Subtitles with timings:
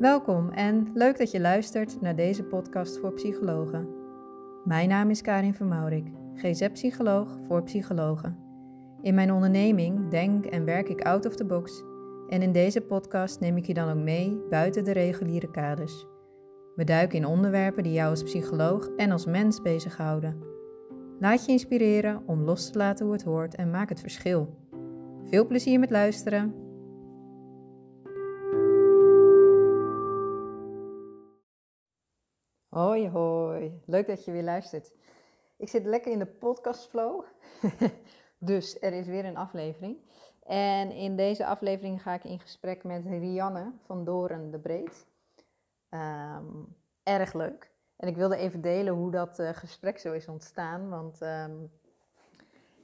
[0.00, 3.88] Welkom en leuk dat je luistert naar deze podcast voor psychologen.
[4.64, 8.38] Mijn naam is Karin van Maurik, GZ-psycholoog voor psychologen.
[9.02, 11.82] In mijn onderneming denk en werk ik out of the box
[12.28, 16.06] en in deze podcast neem ik je dan ook mee buiten de reguliere kaders.
[16.74, 20.36] We duiken in onderwerpen die jou als psycholoog en als mens bezighouden.
[21.18, 24.56] Laat je inspireren om los te laten hoe het hoort en maak het verschil.
[25.24, 26.59] Veel plezier met luisteren.
[32.70, 34.92] Hoi hoi, leuk dat je weer luistert.
[35.56, 37.24] Ik zit lekker in de podcastflow,
[38.38, 39.96] dus er is weer een aflevering.
[40.42, 45.06] En in deze aflevering ga ik in gesprek met Rianne van Doren de Breed.
[45.88, 46.44] Ehm,
[47.02, 47.70] erg leuk.
[47.96, 51.56] En ik wilde even delen hoe dat uh, gesprek zo is ontstaan, want ehm,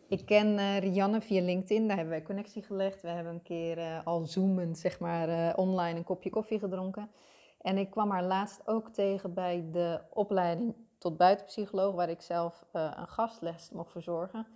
[0.09, 3.03] ik ken uh, Rianne via LinkedIn, daar hebben wij connectie gelegd.
[3.03, 7.11] We hebben een keer uh, al zoomend, zeg maar, online een kopje koffie gedronken.
[7.67, 12.65] En ik kwam haar laatst ook tegen bij de opleiding tot buitenpsycholoog, waar ik zelf
[12.73, 14.47] uh, een gastles mocht verzorgen.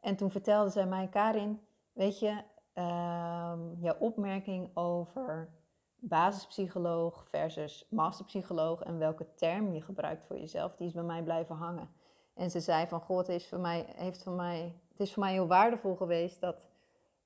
[0.00, 1.60] En toen vertelde zij mij, Karin,
[1.92, 2.42] weet je,
[2.74, 5.48] uh, jouw opmerking over
[5.96, 11.56] basispsycholoog versus masterpsycholoog en welke term je gebruikt voor jezelf, die is bij mij blijven
[11.56, 11.90] hangen.
[12.34, 15.22] En ze zei van, goh, het is voor mij, heeft voor mij, het is voor
[15.22, 16.68] mij heel waardevol geweest dat,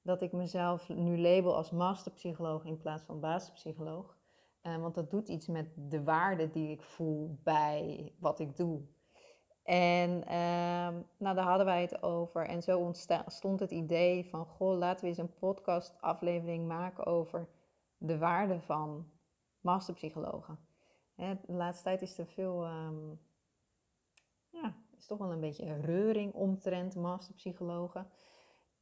[0.02, 4.17] dat ik mezelf nu label als masterpsycholoog in plaats van basispsycholoog.
[4.62, 8.82] Uh, want dat doet iets met de waarde die ik voel bij wat ik doe.
[9.68, 12.46] En uh, nou, daar hadden wij het over.
[12.46, 17.48] En zo ontstond het idee van: Goh, laten we eens een podcast-aflevering maken over
[17.96, 19.10] de waarde van
[19.60, 20.58] masterpsychologen.
[21.14, 23.20] Hè, de laatste tijd is er veel, um,
[24.50, 28.10] ja, is toch wel een beetje een reuring omtrent masterpsychologen.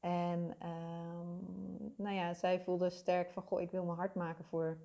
[0.01, 4.79] En um, nou ja, zij voelde sterk van: Goh, ik wil mijn hart maken voor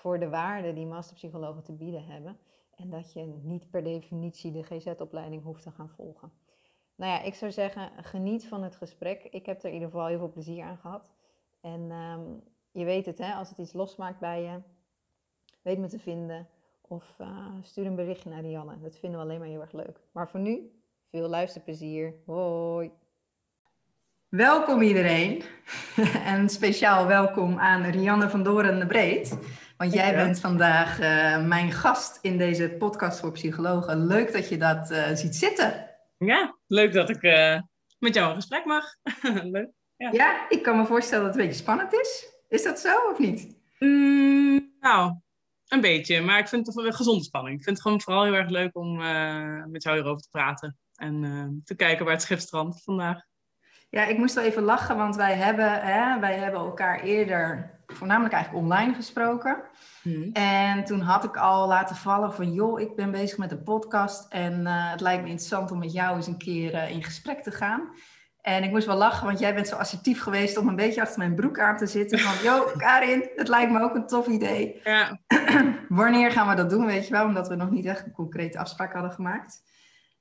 [0.00, 2.38] voor de waarde die masterpsychologen te bieden hebben.
[2.76, 6.32] En dat je niet per definitie de GZ-opleiding hoeft te gaan volgen.
[6.94, 9.24] Nou ja, ik zou zeggen, geniet van het gesprek.
[9.30, 11.10] Ik heb er in ieder geval heel veel plezier aan gehad.
[11.60, 14.60] En um, je weet het, hè, als het iets losmaakt bij je,
[15.62, 16.48] weet me te vinden.
[16.80, 18.80] Of uh, stuur een berichtje naar Rianne.
[18.80, 20.00] Dat vinden we alleen maar heel erg leuk.
[20.12, 20.80] Maar voor nu,
[21.10, 22.14] veel luisterplezier.
[22.26, 22.90] Hoi!
[24.28, 25.42] Welkom iedereen.
[26.32, 29.38] en speciaal welkom aan Rianne van Doren de Breed.
[29.80, 34.06] Want jij bent vandaag uh, mijn gast in deze podcast voor psychologen.
[34.06, 35.90] Leuk dat je dat uh, ziet zitten.
[36.18, 37.60] Ja, leuk dat ik uh,
[37.98, 38.84] met jou een gesprek mag.
[39.56, 39.70] leuk.
[39.96, 40.10] Ja.
[40.12, 40.48] ja.
[40.48, 42.32] ik kan me voorstellen dat het een beetje spannend is.
[42.48, 43.56] Is dat zo of niet?
[43.78, 45.14] Mm, nou,
[45.68, 46.20] een beetje.
[46.20, 47.58] Maar ik vind het een gezonde spanning.
[47.58, 48.96] Ik vind het gewoon vooral heel erg leuk om
[49.70, 50.78] met jou hierover te praten.
[50.94, 53.22] En te kijken waar het schip strandt vandaag.
[53.90, 58.34] Ja, ik moest wel even lachen, want wij hebben, hè, wij hebben elkaar eerder voornamelijk
[58.34, 59.62] eigenlijk online gesproken.
[60.02, 60.30] Hmm.
[60.32, 64.32] En toen had ik al laten vallen van, joh, ik ben bezig met een podcast
[64.32, 67.42] en uh, het lijkt me interessant om met jou eens een keer uh, in gesprek
[67.42, 67.88] te gaan.
[68.42, 71.18] En ik moest wel lachen, want jij bent zo assertief geweest om een beetje achter
[71.18, 72.18] mijn broek aan te zitten.
[72.18, 74.80] Van, joh, Karin, het lijkt me ook een tof idee.
[74.84, 75.18] Ja.
[75.88, 77.24] Wanneer gaan we dat doen, weet je wel?
[77.24, 79.62] Omdat we nog niet echt een concrete afspraak hadden gemaakt.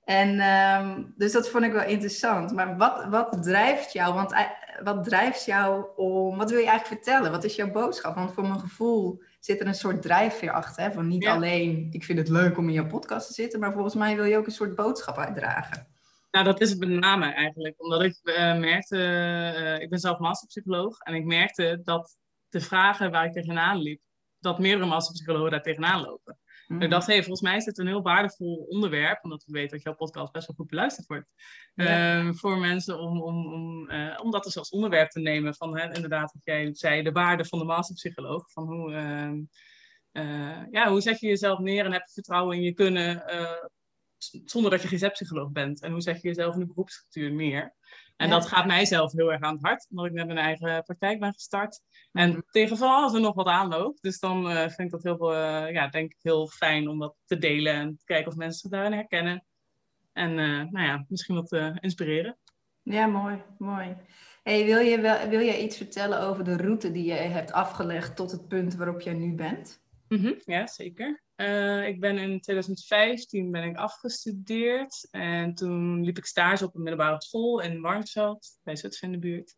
[0.09, 2.51] En um, dus dat vond ik wel interessant.
[2.53, 4.13] Maar wat, wat drijft jou?
[4.13, 4.45] Want eh,
[4.83, 6.37] wat drijft jou om.
[6.37, 7.31] Wat wil je eigenlijk vertellen?
[7.31, 8.15] Wat is jouw boodschap?
[8.15, 10.83] Want voor mijn gevoel zit er een soort drijfveer achter.
[10.83, 10.91] Hè?
[10.91, 13.95] Van niet alleen, ik vind het leuk om in jouw podcast te zitten, maar volgens
[13.95, 15.87] mij wil je ook een soort boodschap uitdragen.
[16.31, 17.81] Nou, dat is het met name eigenlijk.
[17.81, 22.17] Omdat ik uh, merkte, uh, ik ben zelf masterpsycholoog, en ik merkte dat
[22.49, 24.01] de vragen waar ik tegenaan liep,
[24.39, 26.39] dat meerdere masterpsychologen daar tegenaan lopen.
[26.69, 26.81] Mm.
[26.81, 29.83] Ik dacht, hey, volgens mij is dit een heel waardevol onderwerp, omdat we weten dat
[29.83, 31.27] jouw podcast best wel goed beluisterd wordt.
[31.75, 35.55] Ehm, voor mensen om, om, om, uh, om dat dus als onderwerp te nemen.
[35.55, 38.51] Van hè, inderdaad, wat jij zei, de waarde van de masterpsycholoog.
[38.51, 38.91] Van hoe,
[40.13, 43.65] uh, ja, hoe zet je jezelf neer en heb je vertrouwen in je kunnen eh,
[44.45, 45.81] zonder dat je geen psycholoog bent?
[45.81, 47.75] En hoe zet je jezelf in de beroepsstructuur neer?
[48.17, 50.83] En dat gaat mij zelf heel erg aan het hart, omdat ik net mijn eigen
[50.83, 51.81] praktijk ben gestart.
[52.11, 52.39] En mhm.
[52.51, 54.01] tegen van alles er nog wat aanloopt.
[54.01, 56.99] Dus dan uh, vind ik dat heel, veel, uh, ja, denk ik heel fijn om
[56.99, 59.45] dat te delen en te kijken of mensen zich daarin herkennen.
[60.13, 62.37] En uh, nou ja, misschien wat inspireren.
[62.83, 63.95] Ja, mooi, mooi.
[64.43, 68.15] Hey, wil, je wel, wil je iets vertellen over de route die je hebt afgelegd
[68.15, 69.83] tot het punt waarop jij nu bent?
[70.07, 71.23] Mm -hmm, ja, zeker.
[71.39, 76.81] Uh, ik ben in 2015 ben ik afgestudeerd en toen liep ik stage op een
[76.81, 79.55] middelbare school in Warnsveld, bij Zutphen in de buurt.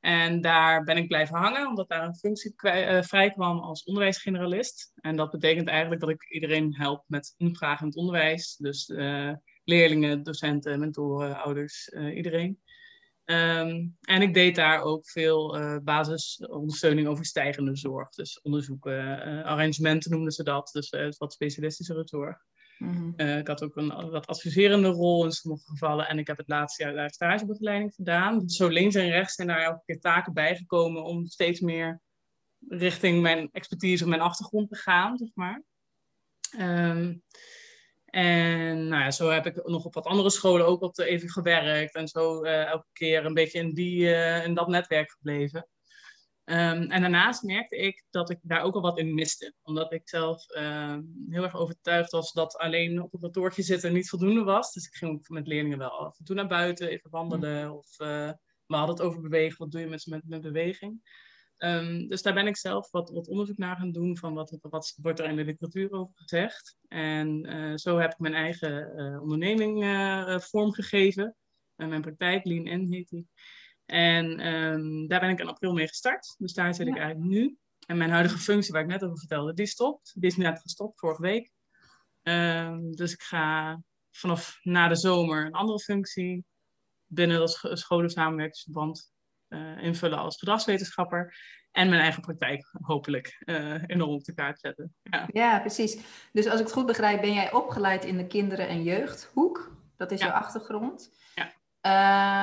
[0.00, 4.92] En daar ben ik blijven hangen, omdat daar een functie uh, vrij kwam als onderwijsgeneralist.
[4.94, 8.56] En dat betekent eigenlijk dat ik iedereen help met het onderwijs.
[8.56, 9.32] Dus uh,
[9.64, 12.60] leerlingen, docenten, mentoren, ouders, iedereen.
[13.30, 18.08] Ehm, en ik deed daar ook veel uh, basisondersteuning over stijgende zorg.
[18.10, 20.70] Dus onderzoeken, uh, arrangementen noemden ze dat.
[20.72, 22.38] Dus uh, wat specialistischere zorg.
[22.78, 23.28] Mm -hmm.
[23.38, 26.08] ik had ook een wat adviserende rol in sommige gevallen.
[26.08, 28.38] En ik heb het laatste jaar daar stagebegeleiding gedaan.
[28.38, 32.00] Dus zo links en rechts zijn daar elke keer taken bijgekomen om steeds meer
[32.68, 35.62] richting mijn expertise of mijn achtergrond te gaan, zeg maar.
[36.58, 37.22] Um,
[38.10, 41.94] en nou ja, zo heb ik nog op wat andere scholen ook wat even gewerkt.
[41.94, 45.68] En zo uh, elke keer een beetje in, die, uh, dat netwerk gebleven.
[46.44, 49.54] Um, en daarnaast merkte ik dat ik daar ook al wat in miste.
[49.62, 50.96] Omdat ik zelf uh,
[51.28, 54.72] heel erg overtuigd was dat alleen op het kantoortje zitten niet voldoende was.
[54.72, 57.76] Dus ik ging met leerlingen wel af en toe naar buiten, even wandelen.
[57.76, 58.36] Of we
[58.66, 59.58] hadden het over bewegen.
[59.58, 61.00] Wat doe je met, met beweging?
[61.62, 64.98] Um, dus daar ben ik zelf wat, wat, onderzoek naar gaan doen van wat, wat
[65.02, 66.76] wordt er in de literatuur over gezegd.
[66.88, 71.36] En uh, zo heb ik mijn eigen uh, onderneming uh, vormgegeven.
[71.76, 73.28] mijn praktijk, Lean In heet die.
[73.84, 76.34] En um, daar ben ik in april mee gestart.
[76.38, 76.92] Dus daar zit ja.
[76.92, 77.56] ik eigenlijk nu.
[77.86, 80.12] En mijn huidige functie, waar ik net over vertelde, die stopt.
[80.14, 81.50] Die is net gestopt, vorige week.
[82.22, 86.44] Um, dus ik ga vanaf na de zomer een andere functie
[87.06, 89.19] binnen dat scholen-samenwerkingsverband uh,
[89.80, 91.34] invullen als gedragswetenschapper.
[91.70, 93.42] En mijn eigen praktijk hopelijk
[93.86, 94.94] enorm op de kaart zetten.
[95.02, 95.28] Ja.
[95.32, 95.60] ja.
[95.60, 95.98] precies.
[96.32, 99.78] Dus als ik het goed begrijp, ben jij opgeleid in de kinderen- en jeugdhoek.
[99.96, 100.26] Dat is ja.
[100.26, 101.10] jouw achtergrond.
[101.34, 101.46] Ja.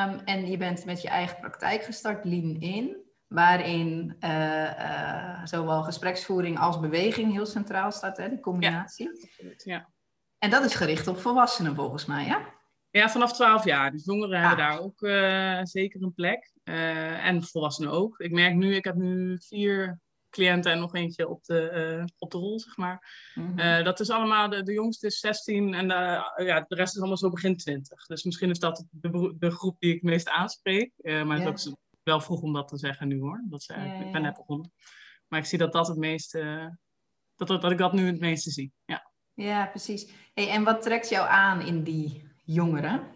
[0.10, 3.06] Um, en je bent met je eigen praktijk gestart, Lean In.
[3.28, 9.28] Waarin uh, zowel gespreksvoering als beweging heel centraal staat, hè, die combinatie.
[9.38, 9.90] Ja, ja.
[10.38, 12.56] En dat is gericht op volwassenen volgens mij, ja?
[12.90, 13.92] Ja, vanaf 12 jaar.
[13.92, 16.52] Dus jongeren hebben daar ook uh, zeker een plek.
[16.64, 18.20] Uh, en volwassenen ook.
[18.20, 20.00] Ik merk nu, ik heb nu vier
[20.30, 23.32] cliënten en nog eentje op de, uh, op de rol, zeg maar.
[23.34, 23.84] Mm -hmm.
[23.84, 27.18] dat is allemaal, de, de jongste is 16 en de, ja, de rest is allemaal
[27.18, 28.06] zo begin 20.
[28.06, 30.92] Dus misschien is dat de, de groep die ik het meest aanspreek.
[30.98, 33.44] maar het is ook wel vroeg om dat te zeggen nu hoor.
[33.46, 34.72] Dat ze, ja, ik ben net begonnen.
[35.28, 36.72] Maar ik zie dat dat het meeste,
[37.36, 38.74] dat, dat ik dat nu het meeste zie.
[38.86, 40.12] Ja, ja precies.
[40.34, 43.16] Hey, en wat trekt jou aan in die jongeren?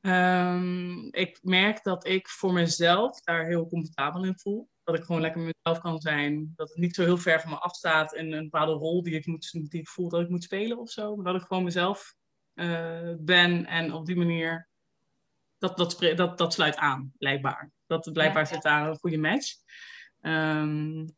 [0.00, 4.68] Um, ik merk dat ik voor mezelf daar heel comfortabel in voel.
[4.84, 6.52] Dat ik gewoon lekker met mezelf kan zijn.
[6.56, 9.26] Dat het niet zo heel ver van me afstaat in een bepaalde rol die ik,
[9.26, 11.16] moet, die ik voel dat ik moet spelen of zo.
[11.16, 12.14] Maar dat ik gewoon mezelf
[12.54, 14.68] uh, ben en op die manier.
[15.58, 17.72] Dat, dat, dat, dat sluit aan, blijkbaar.
[17.86, 18.54] Dat blijkbaar ja, ja.
[18.54, 19.54] zit daar een goede match.
[20.20, 21.16] Um,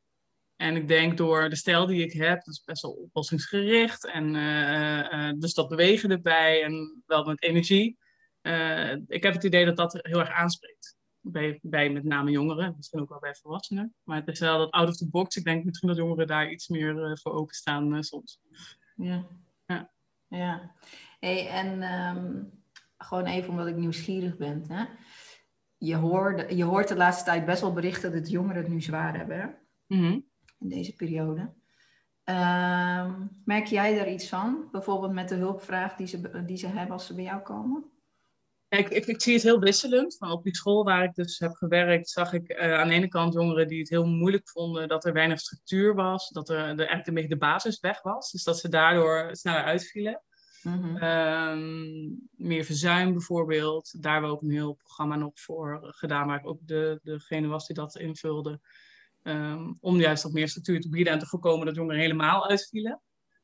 [0.60, 4.06] en ik denk door de stijl die ik heb, dat is best wel oplossingsgericht.
[4.06, 7.98] En uh, uh, dus dat bewegen erbij en wel met energie.
[8.42, 10.96] Uh, ik heb het idee dat dat heel erg aanspreekt.
[11.20, 13.94] Bij, bij met name jongeren, misschien ook wel bij volwassenen.
[14.02, 15.36] Maar het is wel dat out of the box.
[15.36, 18.40] Ik denk misschien dat jongeren daar iets meer voor openstaan soms.
[18.96, 19.26] Ja.
[19.66, 19.90] Ja.
[20.28, 20.74] ja.
[21.18, 22.50] Hey, en um,
[22.98, 24.64] gewoon even omdat ik nieuwsgierig ben.
[24.68, 24.84] Hè?
[25.76, 29.16] Je, hoort, je hoort de laatste tijd best wel berichten dat jongeren het nu zwaar
[29.16, 29.40] hebben.
[29.40, 29.46] Hè?
[29.86, 30.29] Mm -hmm
[30.60, 31.52] in deze periode.
[32.24, 33.14] Uh,
[33.44, 34.68] merk jij daar iets van?
[34.72, 37.84] Bijvoorbeeld met de hulpvraag die ze, die ze hebben als ze bij jou komen?
[38.68, 40.16] Ik, ik, ik zie het heel wisselend.
[40.16, 43.08] Van op die school waar ik dus heb gewerkt, zag ik uh, aan de ene
[43.08, 46.78] kant jongeren die het heel moeilijk vonden dat er weinig structuur was, dat er, er
[46.78, 48.30] eigenlijk een beetje de basis weg was.
[48.30, 50.22] Dus dat ze daardoor sneller uitvielen.
[50.62, 51.02] Mm -hmm.
[51.02, 54.02] um, meer verzuim bijvoorbeeld.
[54.02, 57.46] Daar hebben we ook een heel programma nog voor gedaan, waar ik ook de, degene
[57.46, 58.60] was die dat invulde.
[59.22, 63.00] Um, om juist wat meer structuur te bieden en te voorkomen dat jongeren helemaal uitvielen.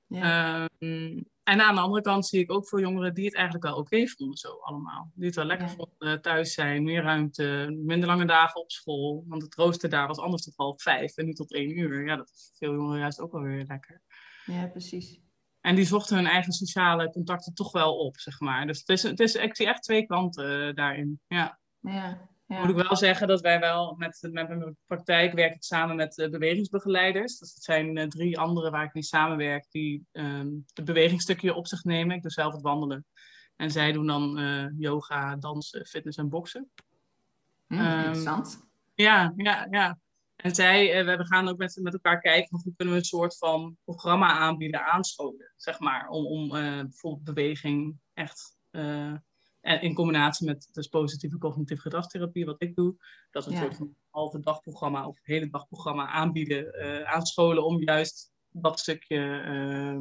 [0.07, 0.69] Ja.
[0.79, 3.77] Um, en aan de andere kant zie ik ook veel jongeren die het eigenlijk wel
[3.77, 5.11] oké okay vonden, zo allemaal.
[5.15, 5.75] Die het wel lekker Ja.
[5.75, 9.25] vonden, thuis zijn, meer ruimte, minder lange dagen op school.
[9.27, 12.07] Want het rooster daar was anders tot half vijf en niet tot één uur.
[12.07, 14.03] Ja, dat is veel jongeren juist ook wel weer lekker.
[14.45, 15.21] ja, precies.
[15.61, 18.67] En die zochten hun eigen sociale contacten toch wel op, zeg maar.
[18.67, 21.21] Dus het is, het is, ik zie echt twee kanten uh, daarin.
[21.27, 21.59] Ja.
[21.81, 22.61] Ja, ja.
[22.61, 26.19] Moet ik wel zeggen dat wij wel met, met mijn praktijk werk ik samen met
[26.19, 27.39] uh, bewegingsbegeleiders.
[27.39, 31.67] Dus dat zijn uh, drie anderen waar ik mee samenwerk die um, het bewegingsstukje op
[31.67, 32.17] zich nemen.
[32.17, 33.07] Ik doe zelf het wandelen.
[33.57, 36.71] En zij doen dan uh, yoga, dansen, fitness en boksen.
[37.67, 38.55] Hm, interessant.
[38.61, 39.99] Um, ja, ja, ja.
[40.37, 43.39] En zij, we gaan ook met, met elkaar kijken van hoe kunnen we een soort
[43.39, 46.09] van programma aanbieden, aanscholen, zeg maar.
[46.09, 48.57] Om, om bijvoorbeeld beweging echt
[49.67, 52.95] en in combinatie met dus positieve cognitieve gedragstherapie, wat ik doe,
[53.31, 53.65] dat is een Ja.
[53.65, 60.01] soort van halve dagprogramma of hele dagprogramma aanbieden, eh aanscholen om juist dat stukje eh,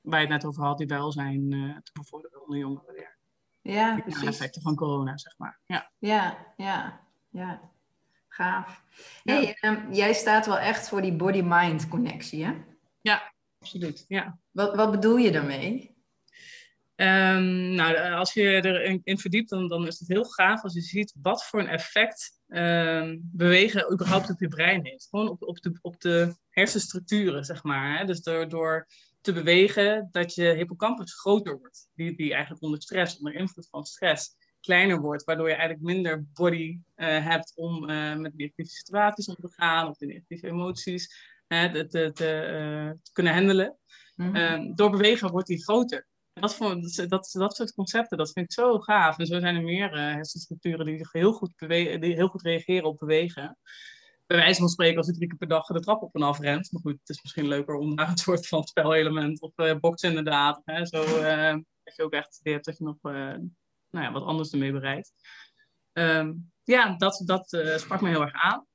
[0.00, 3.18] waar je het net over had, die welzijn eh, te bevorderen onder jongeren weer.
[3.62, 4.22] Ja, precies.
[4.22, 5.60] effecten van corona, zeg maar.
[5.66, 5.90] Ja.
[5.98, 7.70] Ja, ja, ja.
[8.28, 8.84] Gaaf.
[9.22, 9.54] Ja.
[9.54, 12.54] Ehm, jij staat wel echt voor die body-mind connectie, hè?
[13.62, 14.38] Absoluut, ja.
[14.50, 15.89] Wat, wat bedoel je daarmee?
[17.00, 20.80] Um, nou, als je erin in verdiept, dan, dan is het heel gaaf als je
[20.80, 25.06] ziet wat voor een effect um, bewegen überhaupt op je brein heeft.
[25.08, 27.98] Gewoon op, op, de, op de hersenstructuren, zeg maar.
[27.98, 28.04] Hè?
[28.04, 28.86] Dus door, door
[29.20, 31.88] te bewegen dat je hippocampus groter wordt.
[31.94, 35.24] Die, die eigenlijk onder stress, onder invloed van stress, kleiner wordt.
[35.24, 39.88] Waardoor je eigenlijk minder body uh, hebt om uh, met negatieve situaties om te gaan.
[39.88, 41.14] Of de negatieve emoties
[41.48, 42.12] uh, te, te, te,
[43.02, 43.76] te, kunnen handelen.
[44.14, 44.74] Mm -hmm.
[44.74, 48.78] door bewegen wordt die groter dat, voor, dat, dat soort concepten, dat vind ik zo
[48.78, 49.18] gaaf.
[49.18, 52.98] En zo zijn er meer uh, hersenstructuren die heel goed, die heel goed reageren op
[52.98, 53.58] bewegen.
[54.26, 56.38] Bij wijze van spreken, als je drie keer per dag de trap op en af
[56.38, 56.72] rent.
[56.72, 60.08] Maar goed, het is misschien leuker om daar een soort van spelelement of uh, boksen
[60.08, 60.62] inderdaad.
[60.64, 64.72] Hè, zo uh, dat je ook echt dat je nog nou ja, wat anders ermee
[64.72, 65.12] bereikt.
[65.92, 68.66] Um, ja, dat, dat sprak me heel erg aan.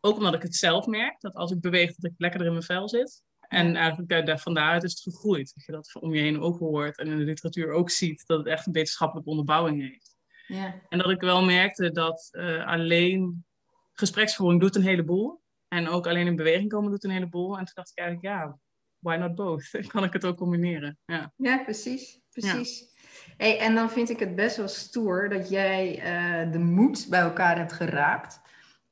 [0.00, 2.64] Ook omdat ik het zelf merk, dat als ik beweeg, dat ik lekkerder in mijn
[2.64, 3.22] vel zit.
[3.52, 5.52] En eigenlijk daar, daaruit is het gegroeid.
[5.54, 8.38] Dat je dat om je heen ook hoort en in de literatuur ook ziet dat
[8.38, 10.16] het echt een wetenschappelijke onderbouwing heeft.
[10.46, 10.80] Ja.
[10.88, 13.44] En dat ik wel merkte dat uh, alleen
[13.92, 15.42] gespreksvoering doet een heleboel.
[15.68, 17.58] En ook alleen in beweging komen doet een heleboel.
[17.58, 18.58] En toen dacht ik eigenlijk, ja,
[18.98, 19.70] why not both?
[19.92, 20.98] kan ik het ook combineren?
[21.04, 22.20] Ja, ja precies.
[22.30, 22.90] precies.
[23.36, 27.20] Hey, en dan vind ik het best wel stoer dat jij uh, de moed bij
[27.20, 28.40] elkaar hebt geraakt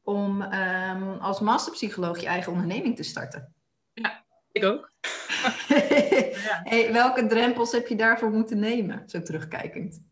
[0.03, 3.55] om um, als masterpsycholoog je eigen onderneming te starten.
[4.53, 4.93] Ik ook.
[6.71, 10.03] hey, welke drempels heb je daarvoor moeten nemen, zo terugkijkend?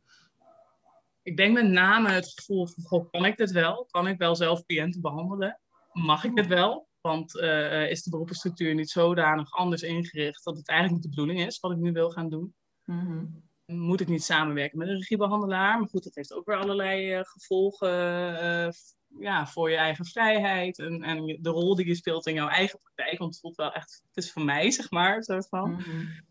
[1.22, 3.86] Ik denk met name het gevoel van, goh, kan ik dit wel?
[3.90, 5.60] Kan ik wel zelf cliënten behandelen?
[5.92, 6.88] Mag ik dit wel?
[7.00, 11.46] Want uh, is de beroepsstructuur niet zodanig anders ingericht dat het eigenlijk niet de bedoeling
[11.46, 12.54] is wat ik nu wil gaan doen?
[12.84, 13.46] Mm-hmm.
[13.64, 15.78] Moet ik niet samenwerken met een regiebehandelaar?
[15.78, 18.70] Maar goed, dat heeft ook weer allerlei uh, gevolgen uh,
[19.20, 22.80] ja, voor je eigen vrijheid en, en de rol die je speelt in jouw eigen
[22.80, 23.18] praktijk.
[23.18, 25.70] Want het voelt wel echt, het is voor mij, zeg maar, soort van.
[25.70, 26.26] Mm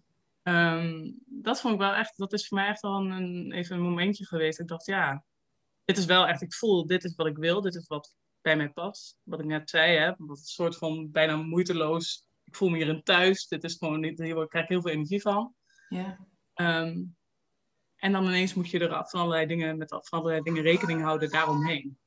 [0.47, 3.81] um, dat vond ik wel echt, dat is voor mij echt wel een, even een
[3.81, 4.59] momentje geweest.
[4.59, 5.23] Ik dacht, ja,
[5.85, 8.55] dit is wel echt, ik voel, dit is wat ik wil, dit is wat bij
[8.55, 9.17] mij past.
[9.23, 13.47] Wat ik net zei, hè, dat soort van bijna moeiteloos, ik voel me hierin thuis.
[13.47, 15.53] Dit is gewoon, hier krijg ik heel veel energie van.
[15.89, 16.27] Ja.
[16.55, 17.15] Um,
[17.95, 21.29] en dan ineens moet je er van allerlei dingen, met van allerlei dingen rekening houden
[21.29, 21.97] daaromheen.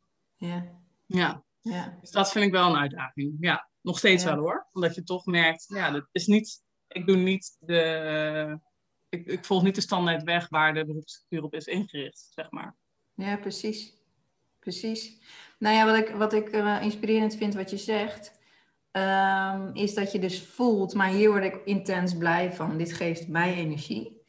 [0.40, 0.64] Ja.
[1.06, 1.44] ja.
[1.61, 1.99] Ja.
[2.00, 3.37] Dus dat vind ik wel een uitdaging.
[3.40, 4.68] Ja, nog steeds wel hoor.
[4.73, 8.59] Omdat je toch merkt, ja, dat is niet, ik doe niet de,
[9.09, 12.76] ik, ik volg niet de standaard weg waar de beroepsstructuur op is ingericht, zeg maar.
[13.14, 13.99] Ja, precies.
[14.59, 15.20] Precies.
[15.59, 18.38] Nou ja, wat ik, wat ik uh, inspirerend vind wat je zegt,
[18.92, 22.78] um, is dat je dus voelt, maar hier word ik intens blij van.
[22.78, 24.23] Dit geeft mij energie.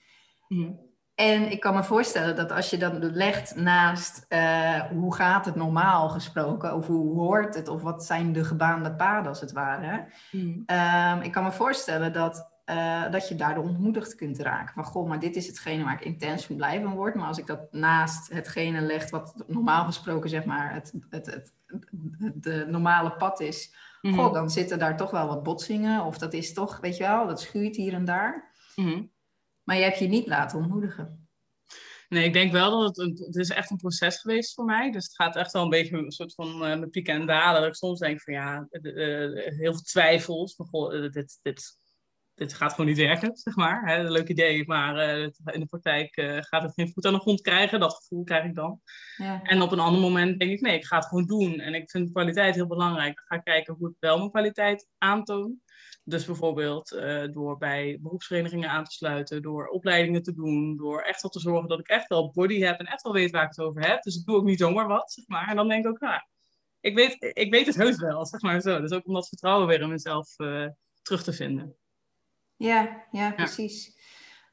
[0.47, 0.90] Mm.
[1.15, 5.55] En ik kan me voorstellen dat als je dat legt naast uh, hoe gaat het
[5.55, 10.05] normaal gesproken, of hoe hoort het, of wat zijn de gebaande paden als het ware.
[10.31, 10.63] Mm.
[10.65, 14.73] Um, ik kan me voorstellen dat, uh, dat je daardoor ontmoedigd kunt raken.
[14.73, 17.15] Van goh, maar dit is hetgene waar ik intens van blij van word.
[17.15, 21.53] Maar als ik dat naast hetgene leg wat normaal gesproken zeg maar het, het, het,
[21.65, 23.75] het de normale pad is.
[24.01, 24.13] Mm.
[24.13, 26.05] Goh, dan zitten daar toch wel wat botsingen.
[26.05, 28.51] Of dat is toch, weet je wel, dat schuurt hier en daar.
[28.75, 29.10] Mm.
[29.71, 31.29] Maar je hebt je niet laten ontmoedigen.
[32.09, 34.91] Nee, ik denk wel dat het, een, het is echt een proces geweest voor mij.
[34.91, 37.61] Dus het gaat echt wel een beetje een soort van uh, met pieken en dalen.
[37.61, 40.55] Dat ik soms denk van ja, uh, heel veel twijfels.
[40.55, 41.79] Van, goh, dit, dit,
[42.33, 43.87] dit gaat gewoon niet werken, zeg maar.
[43.87, 44.97] Hè, een leuk idee, maar
[45.45, 46.13] in de praktijk
[46.49, 47.79] gaat het geen voet aan de grond krijgen.
[47.79, 48.81] Dat gevoel krijg ik dan.
[49.17, 49.41] Ja.
[49.41, 51.59] En op een ander moment denk ik, nee, ik ga het gewoon doen.
[51.59, 53.11] En ik vind kwaliteit heel belangrijk.
[53.11, 55.61] Ik ga kijken hoe ik wel mijn kwaliteit aantoon.
[56.11, 61.21] Dus bijvoorbeeld uh, door bij beroepsverenigingen aan te sluiten, door opleidingen te doen, door echt
[61.21, 63.49] wel te zorgen dat ik echt wel body heb en echt wel weet waar ik
[63.49, 64.01] het over heb.
[64.01, 65.47] Dus ik doe ook niet zomaar wat, zeg maar.
[65.47, 66.21] En dan denk ik ook, nou,
[66.79, 68.81] ik weet, ik weet het heus wel, zeg maar zo.
[68.81, 70.67] Dus ook om dat vertrouwen weer in mezelf uh,
[71.01, 71.75] terug te vinden.
[72.55, 73.99] Ja, ja, precies.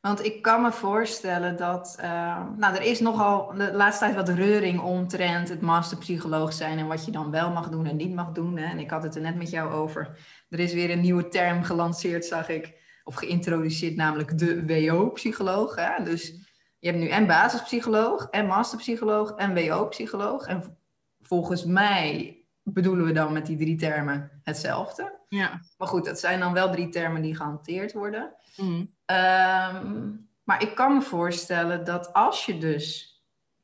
[0.00, 4.28] Want ik kan me voorstellen dat, uh, nou, er is nogal de laatste tijd wat
[4.28, 8.32] reuring omtrent het masterpsycholoog zijn en wat je dan wel mag doen en niet mag
[8.32, 8.56] doen.
[8.56, 8.64] Hè?
[8.64, 10.18] En ik had het er net met jou over.
[10.48, 12.74] Er is weer een nieuwe term gelanceerd, zag ik,
[13.04, 15.74] of geïntroduceerd, namelijk de WO-psycholoog.
[16.04, 16.34] Dus
[16.78, 20.46] je hebt nu en basispsycholoog, en masterpsycholoog, en WO-psycholoog.
[20.46, 20.78] En
[21.20, 25.18] volgens mij bedoelen we dan met die drie termen hetzelfde.
[25.28, 25.60] Ja.
[25.78, 28.34] Maar goed, dat zijn dan wel drie termen die gehanteerd worden.
[28.56, 28.94] Mm.
[29.04, 30.10] Ehm,
[30.42, 33.17] maar ik kan me voorstellen dat als je dus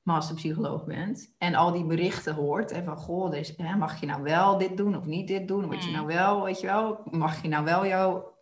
[0.05, 4.23] masterpsycholoog bent en al die berichten hoort en van goh, deze, hè, mag je nou
[4.23, 5.65] wel dit doen of niet dit doen?
[5.65, 5.95] Moet je mm.
[5.95, 8.35] nou wel, weet je wel, mag je nou wel jouw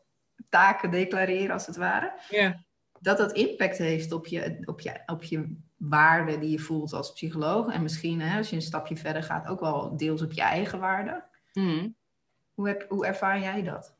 [0.48, 2.12] taken declareren als het ware?
[2.30, 2.54] Yeah.
[3.00, 7.12] Dat dat impact heeft op je, op, je, op je waarde die je voelt als
[7.12, 7.72] psycholoog.
[7.72, 10.80] En misschien hè, als je een stapje verder gaat, ook wel deels op je eigen
[10.80, 11.24] waarde.
[11.52, 11.94] Mm.
[12.54, 13.96] Hoe, heb, hoe ervaar jij dat?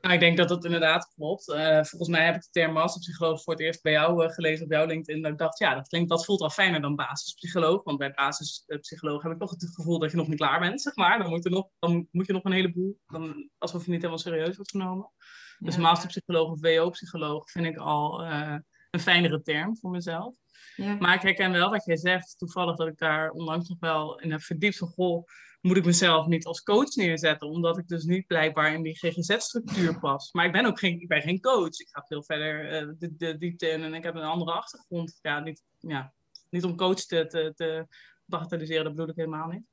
[0.00, 1.48] Nou, ik denk dat dat inderdaad klopt.
[1.48, 4.64] Uh, volgens mij heb ik de term masterpsycholoog voor het eerst bij jou uh, gelezen
[4.64, 5.22] op jouw LinkedIn.
[5.22, 7.84] Dat ik dacht, ja, dat, klinkt, dat voelt al fijner dan basispsycholoog.
[7.84, 10.96] Want bij basispsycholoog heb ik toch het gevoel dat je nog niet klaar bent, zeg
[10.96, 11.18] maar.
[11.18, 14.22] Dan moet, er nog, dan moet je nog een heleboel, dan, alsof je niet helemaal
[14.22, 15.10] serieus wordt genomen.
[15.58, 18.56] Dus masterpsycholoog of WO-psycholoog vind ik al uh,
[18.90, 20.34] een fijnere term voor mezelf.
[20.76, 20.94] Ja.
[20.94, 22.38] Maar ik herken wel wat jij zegt.
[22.38, 25.24] Toevallig dat ik daar onlangs nog wel in heb verdiept van, goh,
[25.60, 29.98] moet ik mezelf niet als coach neerzetten, omdat ik dus niet blijkbaar in die GGZ-structuur
[29.98, 30.32] pas.
[30.32, 31.78] Maar ik ben ook geen, ik ben geen coach.
[31.78, 35.18] Ik ga veel verder uh, de, de, diepte in en ik heb een andere achtergrond.
[35.22, 36.14] Ja, niet, ja,
[36.50, 37.86] niet om coach te, te, te
[38.24, 39.64] bagatelliseren, dat bedoel ik helemaal niet.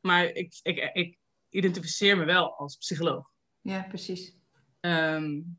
[0.00, 3.30] Maar ik, ik, ik identificeer me wel als psycholoog.
[3.60, 4.36] Ja, precies.
[4.80, 5.58] Um,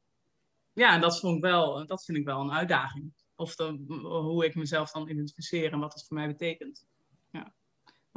[0.73, 3.13] ja, en dat, vond ik wel, dat vind ik wel een uitdaging.
[3.35, 3.57] Of
[3.97, 6.85] hoe ik mezelf dan identificeer en wat dat voor mij betekent.
[7.31, 7.53] Ja.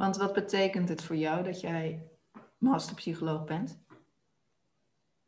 [0.01, 2.09] Want wat betekent het voor jou dat jij
[2.57, 3.83] masterpsycholoog bent?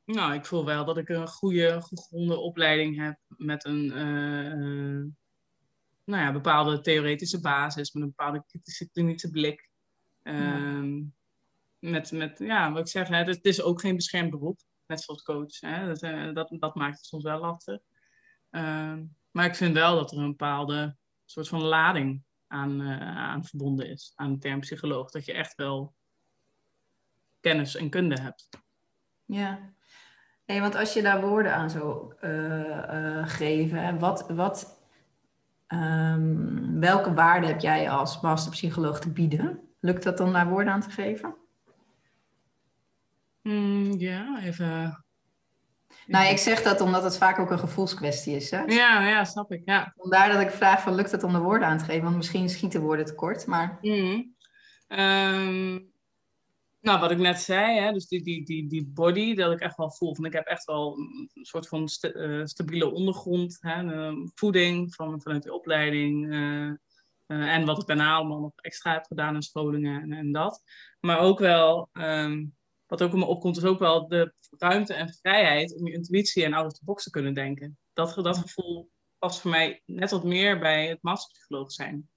[0.06, 5.12] Nou, ik voel wel dat ik een goede, gegronde opleiding heb met een uh,
[6.04, 9.70] nou ja, bepaalde theoretische basis, met een bepaalde kritische klinische blik.
[10.24, 11.02] Uh,
[11.80, 15.60] met, met, ja, wat ik zeg, het is ook geen beschermd beroep, net zoals coach.
[15.60, 17.80] Hè, dat, uh, dat, dat, maakt het soms wel lastig.
[18.50, 22.24] Ehm, maar ik vind wel dat er een bepaalde soort van lading
[22.54, 25.12] aan, uh, aan verbonden is, aan de term psycholoog.
[25.12, 25.94] Dat je echt wel
[27.40, 28.50] kennis en kunde hebt.
[29.26, 29.74] Ja,
[30.46, 34.82] hey, want als je daar woorden aan zou uh, geven, wat, wat,
[35.68, 39.60] um, welke waarde heb jij als masterpsycholoog te bieden?
[39.80, 41.36] Lukt dat dan daar woorden aan te geven?
[43.42, 45.03] Mm, ja, even
[46.08, 48.52] nou, ik zeg dat omdat het vaak ook een gevoelskwestie is.
[48.52, 48.64] Hè?
[48.64, 49.62] Ja, ja, snap ik.
[49.66, 49.94] Ja.
[49.98, 52.04] Vandaar dat ik vraag van lukt het om de woorden aan te geven?
[52.04, 53.46] Want misschien schieten woorden tekort.
[53.46, 53.78] Maar...
[53.82, 54.36] Mm.
[54.88, 55.92] Um,
[56.84, 59.78] nou, wat ik net zei, hè, dus die, die, die, die body, dat ik echt
[59.78, 60.98] wel voel van ik heb echt wel
[61.34, 63.58] een soort van uh, stabiele ondergrond.
[63.60, 66.26] Hè, voeding van, vanuit de opleiding.
[66.34, 66.72] Uh,
[67.28, 70.62] uh, en wat ik daarna allemaal nog extra heb gedaan in scholingen en, en dat.
[71.00, 72.56] Maar ook wel um,
[72.94, 76.44] wat ook in me opkomt, is ook wel de ruimte en vrijheid om je intuïtie
[76.44, 77.78] en out of the box te kunnen denken.
[77.94, 82.10] Dat, dat gevoel past voor mij net wat meer bij het masterpsycholoog zijn.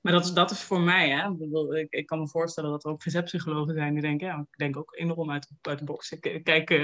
[0.00, 1.30] Maar dat is, dat is voor mij, hè.
[1.78, 4.76] Ik, ik kan me voorstellen dat er ook GZ-psychologen zijn die denken, ja, ik denk
[4.76, 6.12] ook enorm uit, uit de box.
[6.12, 6.70] Ik, kijk,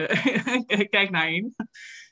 [0.66, 1.54] uh, kijk naar in.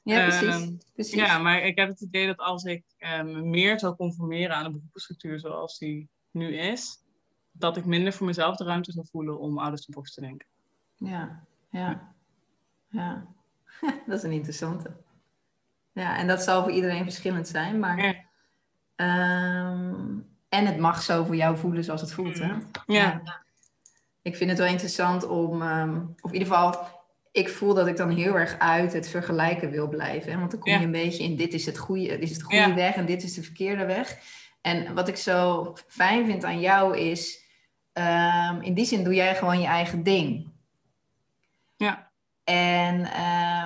[0.03, 0.71] Ja, precies.
[0.93, 1.14] Precies.
[1.14, 4.64] Ja, maar ik heb het idee dat als ik uh, me meer zou conformeren aan
[4.64, 7.03] de beroepsstructuur zoals die nu is,
[7.53, 10.21] dat ik minder voor mezelf de ruimte zou voelen om out of the box te
[10.21, 10.47] denken.
[10.97, 12.15] Ja, ja,
[12.89, 13.27] ja.
[14.07, 14.91] dat is een interessante.
[15.93, 17.99] Ja, en dat zal voor iedereen verschillend zijn, maar...
[18.05, 18.29] Ja.
[19.71, 22.47] Um, en het mag zo voor jou voelen zoals het voelt, hè?
[22.47, 22.63] Ja.
[22.87, 23.43] ja.
[24.23, 26.87] Ik vind het wel interessant om, um, of in ieder geval,
[27.33, 30.33] ik voel dat ik dan heel erg uit het vergelijken wil blijven.
[30.33, 30.39] Hè?
[30.39, 32.75] Want dan kom je een beetje in, dit is het goede, dit is het goede
[32.75, 34.19] weg en dit is de verkeerde weg.
[34.61, 37.44] En wat ik zo fijn vind aan jou is,
[37.92, 40.53] um, in die zin doe jij gewoon je eigen ding.
[41.77, 42.12] Ja.
[42.44, 43.20] En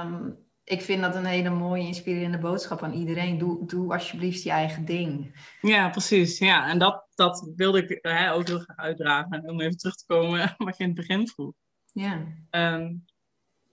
[0.07, 3.39] um, ik vind dat een hele mooie, inspirerende boodschap aan iedereen.
[3.39, 5.35] Doe, doe alsjeblieft je eigen ding.
[5.61, 6.39] Ja, precies.
[6.39, 9.49] Ja, en dat, dat wilde ik hè, ook heel graag uitdragen.
[9.49, 11.53] Om even terug te komen wat je in het begin vroeg.
[11.93, 12.27] Ja.
[12.51, 13.05] Um,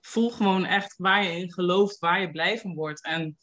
[0.02, 3.04] voel gewoon echt waar je in gelooft, waar je blij van wordt.
[3.04, 3.38] En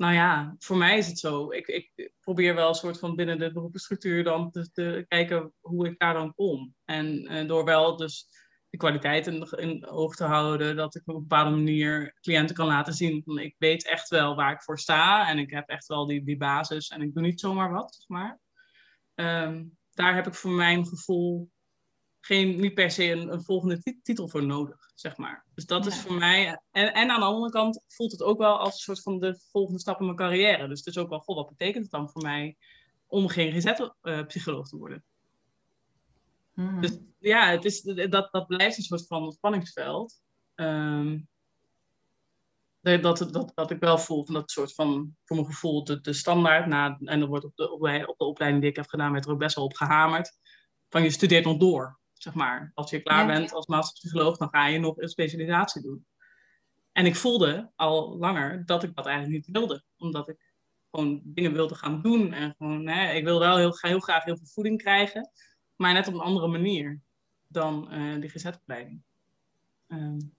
[0.00, 1.52] nou ja, voor mij is het zo.
[1.52, 5.98] Ik, ik probeer wel een soort van binnen de beroepsstructuur dan te, kijken hoe ik
[5.98, 6.74] daar dan kom.
[6.84, 8.28] En uh, door wel dus
[8.70, 12.66] de kwaliteit in, in oog te houden, dat ik op een bepaalde manier cliënten kan
[12.66, 13.22] laten zien.
[13.24, 16.24] Van, ik weet echt wel waar ik voor sta en ik heb echt wel die,
[16.24, 18.40] die basis en ik doe niet zomaar wat, zeg maar.
[19.14, 21.50] Um, daar heb ik voor mijn gevoel
[22.20, 25.46] geen, niet per se een, een volgende titel voor nodig, zeg maar.
[25.54, 26.60] Dus dat is voor mij...
[26.70, 29.40] En, en aan de andere kant voelt het ook wel als een soort van de
[29.50, 30.68] volgende stap in mijn carrière.
[30.68, 32.56] Dus het is ook wel, goh, wat betekent het dan voor mij
[33.06, 35.04] om geen GZ-psycholoog te worden?
[36.54, 36.80] Hmm.
[36.80, 40.20] Dus ja, het is, dat, dat blijft een soort van spanningsveld.
[40.54, 41.28] Um,
[42.80, 46.12] dat, dat, dat ik wel voel van dat soort van, voor mijn gevoel, de, de
[46.12, 46.66] standaard.
[46.66, 47.70] Na, en er wordt op de,
[48.06, 50.38] op de opleiding die ik heb gedaan, werd er ook best wel op gehamerd.
[50.88, 52.70] Van je studeert nog door zeg maar.
[52.74, 56.06] Als je klaar bent als masterpsycholoog, dan ga je nog een specialisatie doen.
[56.92, 59.84] En ik voelde al langer dat ik dat eigenlijk niet wilde.
[59.96, 60.52] Omdat ik
[60.90, 62.32] gewoon dingen wilde gaan doen.
[62.32, 65.30] En gewoon, hè, ik wilde wel heel, heel graag heel veel voeding krijgen.
[65.76, 67.00] Maar net op een andere manier
[67.46, 69.02] dan uh, die gezetopleiding.
[69.88, 70.34] Um,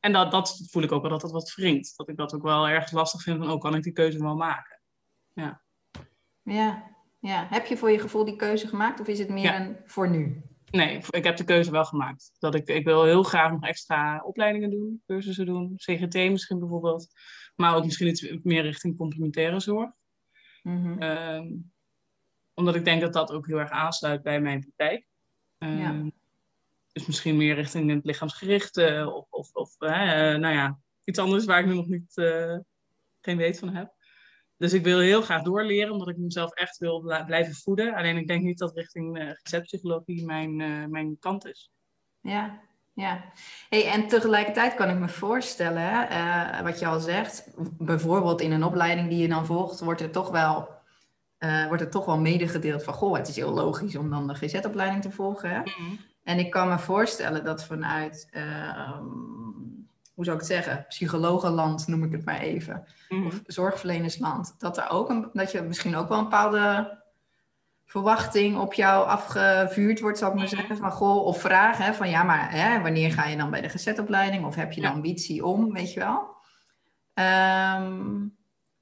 [0.00, 1.96] en dat, dat voel ik ook wel dat dat wat wringt.
[1.96, 4.36] Dat ik dat ook wel erg lastig vind van, oh, kan ik die keuze wel
[4.36, 4.80] maken?
[5.32, 5.62] Ja.
[6.42, 7.46] Ja, ja.
[7.50, 10.42] Heb je voor je gevoel die keuze gemaakt of is het meer een voor nu?
[10.70, 12.32] Nee, ik heb de keuze wel gemaakt.
[12.38, 17.08] Dat ik, ik wil heel graag nog extra opleidingen doen, cursussen doen, CGT misschien bijvoorbeeld.
[17.56, 19.90] Maar ook misschien iets meer richting complementaire zorg.
[20.62, 21.02] Mhm.
[21.02, 21.48] Ehm,
[22.54, 25.06] omdat ik denk dat dat ook heel erg aansluit bij mijn praktijk.
[25.58, 26.10] Ehm, Ja.
[26.92, 29.90] Dus misschien meer richting het lichaamsgerichte of, of, of eh,
[30.36, 32.58] nou ja, iets anders waar ik nu nog niet, eh,
[33.20, 33.94] geen weet van heb.
[34.60, 37.94] Dus ik wil heel graag doorleren, omdat ik mezelf echt wil blijven voeden.
[37.94, 41.70] Alleen ik denk niet dat richting eh receptpsychologie mijn, eh, mijn kant is.
[42.20, 42.60] Ja,
[42.92, 43.24] ja.
[43.68, 48.64] Hey, en tegelijkertijd kan ik me voorstellen, eh, wat je al zegt, bijvoorbeeld in een
[48.64, 50.68] opleiding die je dan volgt, wordt er toch wel,
[51.68, 55.02] wordt er toch wel medegedeeld van, goh, het is heel logisch om dan de GZ-opleiding
[55.02, 55.50] te volgen.
[55.50, 55.62] Hè?
[56.22, 59.04] En ik kan me voorstellen dat vanuit, ehm,
[60.20, 63.26] hoe zou ik het zeggen, psychologenland noem ik het maar even, Mhm.
[63.26, 66.98] of zorgverlenersland, dat er ook een, dat je misschien ook wel een bepaalde
[67.84, 70.54] verwachting op jou afgevuurd wordt, zal ik maar Mhm.
[70.56, 73.60] zeggen, van goh, of vragen hè, van ja, maar hè, wanneer ga je dan bij
[73.60, 74.92] de gezetopleiding of heb je de Ja.
[74.92, 76.36] ambitie om, weet je wel?
[77.14, 78.26] Ehm,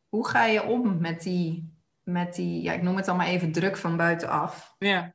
[0.08, 3.52] hoe ga je om met die, met die, ja, ik noem het dan maar even
[3.52, 4.74] druk van buitenaf?
[4.78, 5.14] Ja.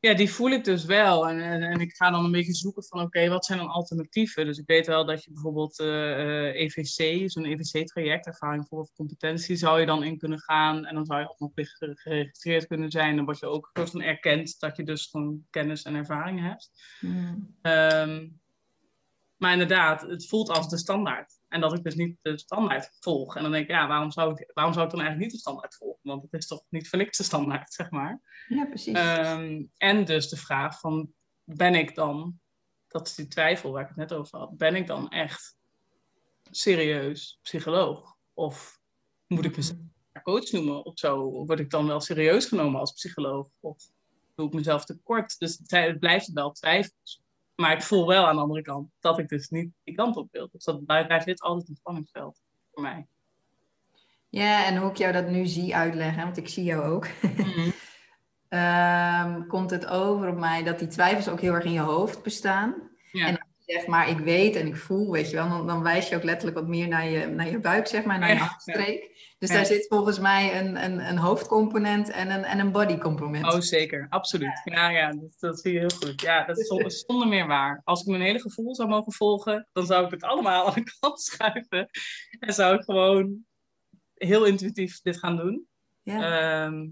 [0.00, 1.28] Ja, die voel ik dus wel.
[1.28, 4.46] En, en, en ik ga dan een beetje zoeken van, oké, wat zijn dan alternatieven?
[4.46, 8.92] Dus ik weet wel dat je bijvoorbeeld eh, eh, EVC, zo'n EVC-traject, ervaring voor of
[8.92, 10.84] competentie, zou je dan in kunnen gaan.
[10.84, 13.16] En dan zou je ook nog geregistreerd kunnen zijn.
[13.16, 16.70] Dan word je ook van erkend dat je dus gewoon kennis en ervaring hebt.
[17.00, 17.56] Hmm.
[17.62, 18.28] Ehm,
[19.36, 21.40] maar inderdaad, het voelt als de standaard.
[21.48, 23.36] En dat ik dus niet de standaard volg.
[23.36, 25.50] En dan denk ik, ja, waarom zou ik, waarom zou ik dan eigenlijk niet de
[25.50, 25.95] standaard volgen?
[26.06, 28.20] Want het is toch niet voor niks de standaard, zeg maar.
[28.48, 28.94] Ja, precies.
[28.94, 31.12] Ehm, en dus de vraag van,
[31.44, 32.40] ben ik dan,
[32.88, 35.56] dat is die twijfel waar ik het net over had, ben ik dan echt
[36.50, 38.16] serieus psycholoog?
[38.34, 38.80] Of
[39.26, 39.78] moet ik mezelf
[40.22, 41.44] coach noemen of zo?
[41.46, 43.48] Word ik dan wel serieus genomen als psycholoog?
[43.60, 43.90] Of
[44.34, 45.38] doe ik mezelf tekort?
[45.38, 47.22] Dus het, het blijft wel twijfels.
[47.54, 50.28] Maar ik voel wel aan de andere kant dat ik dus niet die kant op
[50.30, 50.48] wil.
[50.52, 52.40] Dus dat blijft dit altijd een spanningsveld
[52.72, 53.06] voor mij.
[54.28, 57.70] Ja, en hoe ik jou dat nu zie uitleggen, want ik zie jou ook, Mhm.
[58.48, 62.22] ehm, komt het over op mij dat die twijfels ook heel erg in je hoofd
[62.22, 62.74] bestaan.
[63.12, 63.26] Ja.
[63.26, 65.82] En als je zegt, maar ik weet en ik voel, weet je wel, dan, dan
[65.82, 68.34] wijs je ook letterlijk wat meer naar je, naar je buik, zeg maar, naar je
[68.34, 69.14] Ja, hartstreek.
[69.38, 69.54] Dus Ja.
[69.54, 73.52] daar zit volgens mij een, een, een hoofdcomponent en een, en een bodycomponent.
[73.54, 74.06] Oh, zeker.
[74.08, 74.60] Absoluut.
[74.64, 76.20] Ja, ja dat, dat zie je heel goed.
[76.20, 77.80] Ja, dat is zonder, zonder meer waar.
[77.84, 80.96] Als ik mijn hele gevoel zou mogen volgen, dan zou ik het allemaal aan de
[81.00, 81.88] kant schuiven.
[82.40, 83.44] En zou ik gewoon
[84.16, 85.66] heel intuïtief dit gaan doen.
[86.02, 86.64] ja.
[86.64, 86.88] Ehm,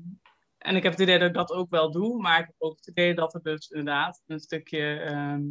[0.59, 2.77] en ik heb het idee dat ik dat ook wel doe, maar ik heb ook
[2.77, 5.43] het idee dat er dus inderdaad een stukje ehm,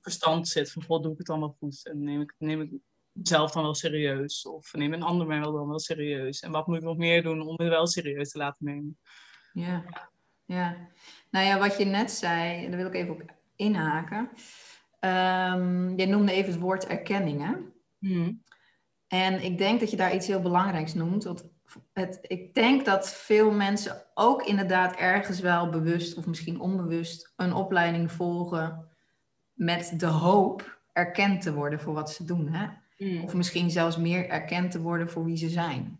[0.00, 0.72] verstand zit.
[0.72, 1.86] Van, doe ik het dan wel goed?
[1.86, 2.72] En neem ik, neem ik
[3.12, 4.46] mezelf dan wel serieus?
[4.46, 6.40] Of neem een ander mij wel dan wel serieus?
[6.40, 8.98] En wat moet ik nog meer doen om het wel serieus te laten nemen?
[9.52, 9.84] Ja,
[10.44, 10.88] ja.
[11.30, 13.22] Nou ja, wat je net zei, daar wil ik even op
[13.56, 14.30] inhaken.
[15.00, 17.52] Ehm je noemde even het woord erkenning, hè?
[17.98, 18.32] Mhm.
[19.10, 21.24] En ik denk dat je daar iets heel belangrijks noemt.
[21.24, 21.44] Want
[21.92, 27.52] het, ik denk dat veel mensen ook inderdaad ergens wel bewust of misschien onbewust een
[27.52, 28.88] opleiding volgen
[29.52, 32.48] met de hoop erkend te worden voor wat ze doen.
[32.48, 32.66] Hè?
[32.98, 33.24] Mhm.
[33.24, 35.98] Of misschien zelfs meer erkend te worden voor wie ze zijn.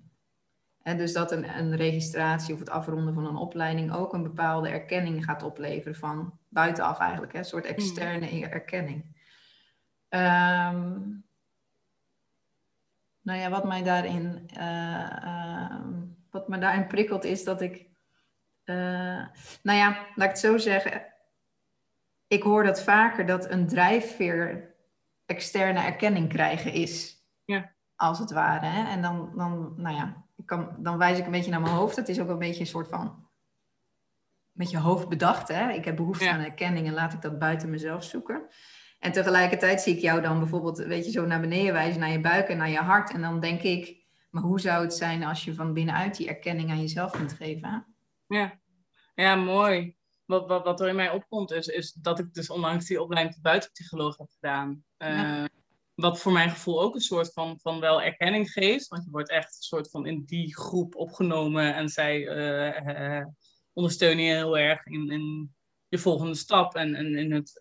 [0.82, 4.68] En dus dat een, een registratie of het afronden van een opleiding ook een bepaalde
[4.68, 7.38] erkenning gaat opleveren van buitenaf eigenlijk, hè?
[7.38, 9.04] een soort externe erkenning.
[10.08, 10.98] Ehm,
[13.30, 15.92] nou ja, wat mij daarin, eh, ehm,
[16.30, 17.86] wat me daarin prikkelt is dat ik,
[18.64, 19.24] eh,
[19.62, 21.06] nou ja, laat ik het zo zeggen,
[22.26, 24.74] ik hoor dat vaker dat een drijfveer
[25.26, 27.24] externe erkenning krijgen is.
[27.44, 27.72] Ja.
[27.96, 28.66] Als het ware.
[28.66, 28.90] Hè?
[28.90, 31.96] En dan, dan, nou ja, ik kan, dan wijs ik een beetje naar mijn hoofd.
[31.96, 33.28] Het is ook een beetje een soort van,
[34.52, 35.48] met je hoofd bedacht.
[35.48, 35.72] Hè?
[35.72, 36.32] Ik heb behoefte Ja.
[36.32, 38.42] aan erkenning en laat ik dat buiten mezelf zoeken.
[39.00, 42.20] En tegelijkertijd zie ik jou dan bijvoorbeeld, weet je, zo naar beneden wijzen, naar je
[42.20, 43.10] buik en naar je hart.
[43.12, 46.70] En dan denk ik, maar hoe zou het zijn als je van binnenuit die erkenning
[46.70, 47.94] aan jezelf kunt geven?
[48.26, 48.60] Ja.
[49.14, 49.96] ja, mooi.
[50.24, 53.34] Wat, wat, wat er in mij opkomt is, is dat ik dus onlangs die opleiding
[53.34, 54.84] tot buitenpsycholoog heb gedaan.
[54.96, 55.44] Eh.
[55.94, 58.88] Wat voor mijn gevoel ook een soort van, van wel erkenning geeft.
[58.88, 61.74] Want je wordt echt een soort van in die groep opgenomen.
[61.74, 63.26] En zij eh, eh,
[63.72, 65.54] ondersteunen je heel erg in, in
[65.88, 66.74] je volgende stap.
[66.74, 67.60] En, en in het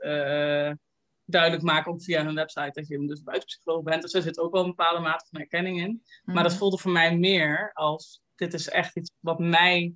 [1.32, 4.02] duidelijk maken, ook via hun website, dat je dus buitenpsycholoog bent.
[4.02, 6.04] Dus er zit ook wel een bepaalde mate van erkenning in.
[6.24, 6.60] Maar dat Mhm.
[6.62, 9.94] voelde voor mij meer als, dit is echt iets wat mij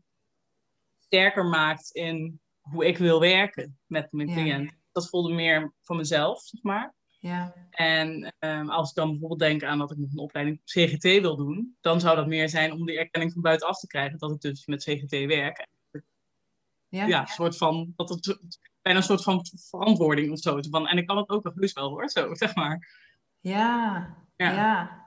[0.99, 4.33] sterker maakt in hoe ik wil werken met mijn Ja.
[4.35, 4.71] cliënt.
[4.91, 6.93] Dat voelde meer voor mezelf, zeg maar.
[7.19, 11.03] Ja, En ehm, als ik dan bijvoorbeeld denk aan dat ik nog een opleiding CGT
[11.03, 14.31] wil doen, dan zou dat meer zijn om die erkenning van buitenaf te krijgen, dat
[14.31, 15.67] ik dus met CGT werk.
[16.87, 20.59] ja, ja, soort van, dat het bijna een soort van verantwoording of zo.
[20.69, 22.89] Van, en ik kan het ook nog dus wel hoor, zo zeg maar.
[23.39, 24.51] Ja, ja.
[24.51, 25.01] ja.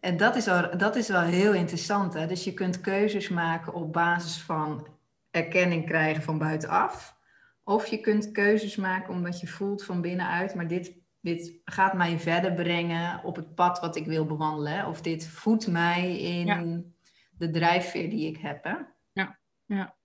[0.00, 2.14] En dat is, wel, dat is wel heel interessant.
[2.14, 2.26] Hè?
[2.26, 4.86] Dus je kunt keuzes maken op basis van
[5.30, 7.16] erkenning krijgen van buitenaf.
[7.64, 12.18] Of je kunt keuzes maken omdat je voelt van binnenuit, maar dit, dit gaat mij
[12.18, 14.86] verder brengen op het pad wat ik wil bewandelen.
[14.86, 16.94] Of dit voedt mij in
[17.30, 18.64] de drijfveer die ik heb.
[18.64, 18.74] Hè?
[19.12, 19.97] Ja, ja.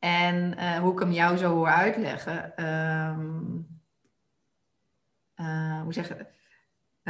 [0.00, 3.66] En uh, hoe ik hem jou zo hoor uitleggen, um,
[5.36, 6.26] uh, hoe zeg je,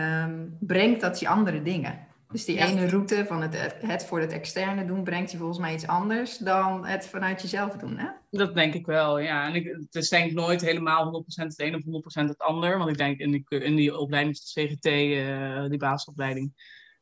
[0.01, 2.09] um, brengt dat je andere dingen.
[2.31, 5.75] Dus die ene route van het, het voor het externe doen, brengt je volgens mij
[5.75, 8.09] iets anders dan het vanuit jezelf doen, hè?
[8.31, 9.47] Dat denk ik wel, ja.
[9.47, 12.79] En ik, het is denk ik nooit helemaal 100% het een of 100% het ander.
[12.79, 16.53] Want ik denk in die, in die opleiding, CGT, uh, die basisopleiding,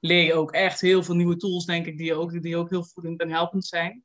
[0.01, 2.85] leer je ook echt heel veel nieuwe tools, denk ik, die ook, die ook heel
[2.85, 4.05] voedend en helpend zijn.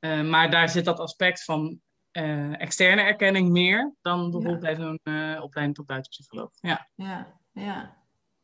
[0.00, 1.80] Uh, maar daar zit dat aspect van
[2.12, 5.00] uh, externe erkenning meer dan bijvoorbeeld bij zo'n
[5.42, 6.50] opleiding tot buitenpsycholoog.
[6.60, 6.88] Ja.
[6.94, 7.96] ja, ja,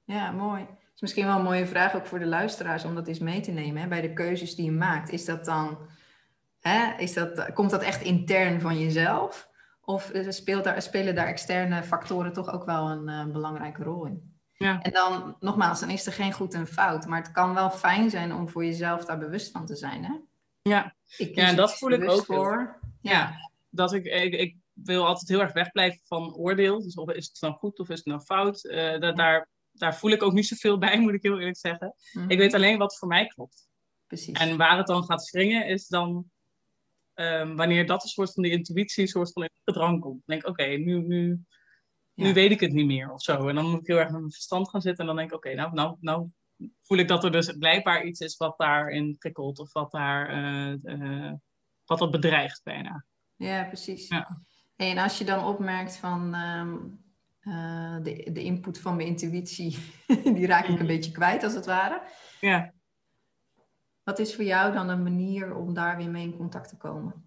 [0.05, 3.19] ja, mooi is misschien wel een mooie vraag ook voor de luisteraars om dat eens
[3.19, 3.83] mee te nemen.
[3.83, 3.89] Hè?
[3.89, 5.79] Bij de keuzes die je maakt, is dat dan,
[6.61, 9.49] hè, is dat, komt dat echt intern van jezelf?
[9.81, 14.33] Of speelt daar, spelen daar externe factoren toch ook wel een belangrijke rol in?
[14.53, 14.81] Ja.
[14.83, 17.07] En dan, nogmaals, dan is er geen goed en fout.
[17.07, 20.05] Maar het kan wel fijn zijn om voor jezelf daar bewust van te zijn.
[20.05, 20.15] Hè?
[20.69, 22.81] Ja, ik ja dat voel ik ook voor.
[23.01, 23.11] Ja.
[23.11, 23.51] ja.
[23.71, 26.83] dat ik, ik, ik, wil altijd heel erg wegblijven van oordeel.
[26.83, 28.65] Dus of is het dan goed of is het dan fout?
[28.65, 31.95] Uh, dat, daar daar voel ik ook niet zoveel bij, moet ik heel eerlijk zeggen.
[32.13, 32.31] Mhm.
[32.31, 33.69] Ik weet alleen wat voor mij klopt.
[34.07, 34.39] Precies.
[34.39, 36.31] En waar het dan gaat wringen, is dan
[37.15, 40.23] um, wanneer dat een soort van die intuïtie, een soort van in gedrang komt.
[40.27, 41.41] Dan denk ik, oké, nu, nu,
[42.15, 43.49] nu weet ik het niet meer of zo.
[43.49, 45.37] En dan moet ik heel erg met mijn verstand gaan zitten en dan denk ik,
[45.37, 46.29] oké, nou, nou, nou
[46.81, 50.75] voel ik dat er dus blijkbaar iets is wat daarin prikkelt of wat daar, uh,
[50.83, 51.33] uh,
[51.85, 53.05] wat dat bedreigt bijna.
[53.37, 54.09] Ja, precies.
[54.09, 54.29] Ja.
[54.77, 57.05] En als je dan opmerkt van, um,
[57.45, 59.79] uh, de, de input van mijn intuïtie,
[60.37, 60.87] die raak ik een mhm.
[60.87, 62.03] beetje kwijt als het ware.
[62.41, 62.73] Ja.
[64.03, 67.27] Wat is voor jou dan een manier om daar weer mee in contact te komen?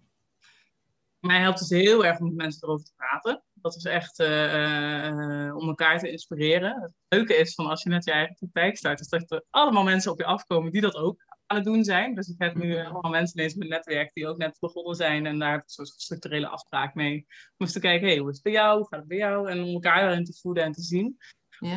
[1.18, 3.42] Mij helpt het heel erg om met mensen erover te praten.
[3.62, 6.82] Dat is echt uh, uh, om elkaar te inspireren.
[6.82, 9.84] Het leuke is van als je net je eigen praktijk start, is dat er allemaal
[9.84, 12.14] mensen op je afkomen die dat ook aan het doen zijn.
[12.14, 12.86] Dus ik heb nu mhm.
[12.86, 15.26] allemaal mensen in mijn netwerk die ook net begonnen zijn.
[15.26, 17.16] En daar heb ik een soort structurele afspraak mee.
[17.16, 18.78] Om eens te kijken, hey, hoe is het bij jou?
[18.78, 19.50] Hoe gaat het bij jou?
[19.50, 21.16] En om elkaar daarin te voeden en te zien.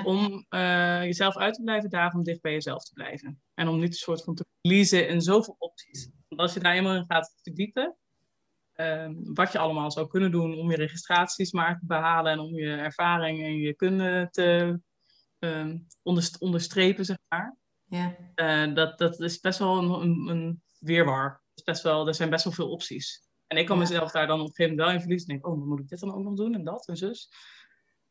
[0.04, 3.42] Om uh, jezelf uit te blijven dagen, om dicht bij jezelf te blijven.
[3.54, 6.10] En om niet een soort van te verliezen in zoveel opties.
[6.28, 7.98] Want als je daar eenmaal in gaat verdiepen,
[8.76, 12.56] uh, wat je allemaal zou kunnen doen om je registraties maar te behalen en om
[12.56, 14.80] je ervaring en je kunde te
[15.40, 15.76] uh,
[16.40, 17.58] onderstrepen, zeg maar.
[17.86, 18.16] Ja.
[18.36, 21.42] Uh, dat, dat is best wel een, een, een weerwar.
[21.54, 23.30] Is best wel, er zijn best wel veel opties.
[23.48, 25.28] En ik kan mezelf daar dan op een gegeven moment wel in verliezen.
[25.30, 27.30] denk, oh, dan moet ik dit dan ook nog doen en dat en zus.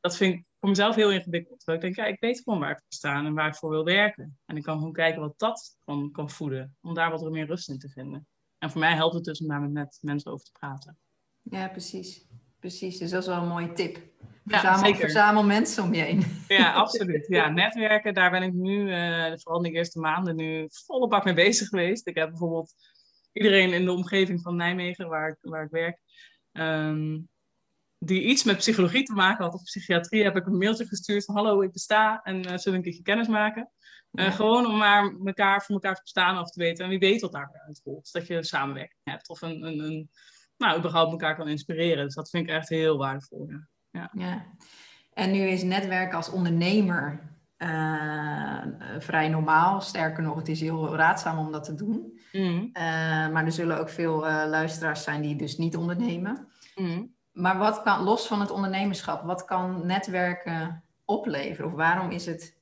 [0.00, 1.68] Dat vind ik voor mezelf heel ingewikkeld.
[1.68, 3.84] ik denk, ja, ik weet gewoon waar ik voor sta en waar ik voor wil
[3.84, 4.38] werken.
[4.44, 6.76] En ik kan gewoon kijken wat dat kan, kan voeden.
[6.80, 8.26] Om daar wat meer rust in te vinden.
[8.60, 10.98] En voor mij helpt het dus om daar met mensen over te praten.
[11.42, 12.28] Ja, precies.
[12.58, 13.98] Precies, dus dat is wel een mooie tip.
[14.44, 16.24] Verzamel, ja, verzamel mensen om je heen.
[16.48, 17.26] Ja, absoluut.
[17.26, 21.24] Ja, netwerken, daar ben ik nu, uh, vooral in de eerste maanden, nu volle bak
[21.24, 22.06] mee bezig geweest.
[22.06, 22.74] Ik heb bijvoorbeeld
[23.32, 26.00] iedereen in de omgeving van Nijmegen, waar ik, waar ik werk,
[26.52, 27.28] um,
[28.02, 31.34] die iets met psychologie te maken had of psychiatrie, heb ik een mailtje gestuurd van
[31.34, 33.70] hallo, ik besta en uh, zullen we een keertje kennis maken.
[34.12, 36.84] Uh, Gewoon om maar elkaar voor elkaar te bestaan of te weten.
[36.84, 38.12] En wie weet wat daaruit volgt.
[38.12, 40.10] Dat je een samenwerking hebt of een, een, een
[40.56, 42.04] nou, überhaupt elkaar kan inspireren.
[42.04, 43.48] Dus dat vind ik echt heel waardevol.
[43.48, 43.68] Ja.
[43.90, 44.10] ja.
[44.12, 44.46] ja.
[45.12, 47.20] En nu is netwerken als ondernemer
[47.58, 48.62] uh,
[48.98, 49.80] vrij normaal.
[49.80, 52.20] Sterker nog, het is heel raadzaam om dat te doen.
[52.32, 52.70] Mm.
[53.32, 56.48] Maar er zullen ook veel luisteraars zijn die dus niet ondernemen.
[56.74, 57.18] Mm.
[57.40, 61.70] Maar wat kan, los van het ondernemerschap, wat kan netwerken opleveren?
[61.70, 62.58] Of waarom is het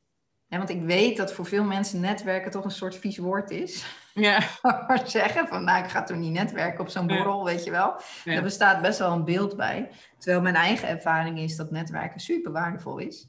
[0.57, 3.87] want ik weet dat voor veel mensen netwerken toch een soort vies woord is.
[4.15, 4.43] Ja.
[5.05, 8.01] zeggen van, nou, ik ga toch niet netwerken op zo'n borrel, weet je wel.
[8.25, 8.33] Ja.
[8.33, 9.91] Daar bestaat best wel een beeld bij.
[10.19, 13.29] Terwijl mijn eigen ervaring is dat netwerken super waardevol is.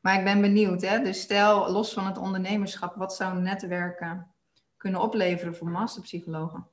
[0.00, 1.02] Maar ik ben benieuwd, hè.
[1.02, 4.26] Dus stel, los van het ondernemerschap, wat zou netwerken
[4.76, 6.66] kunnen opleveren voor masterpsychologen?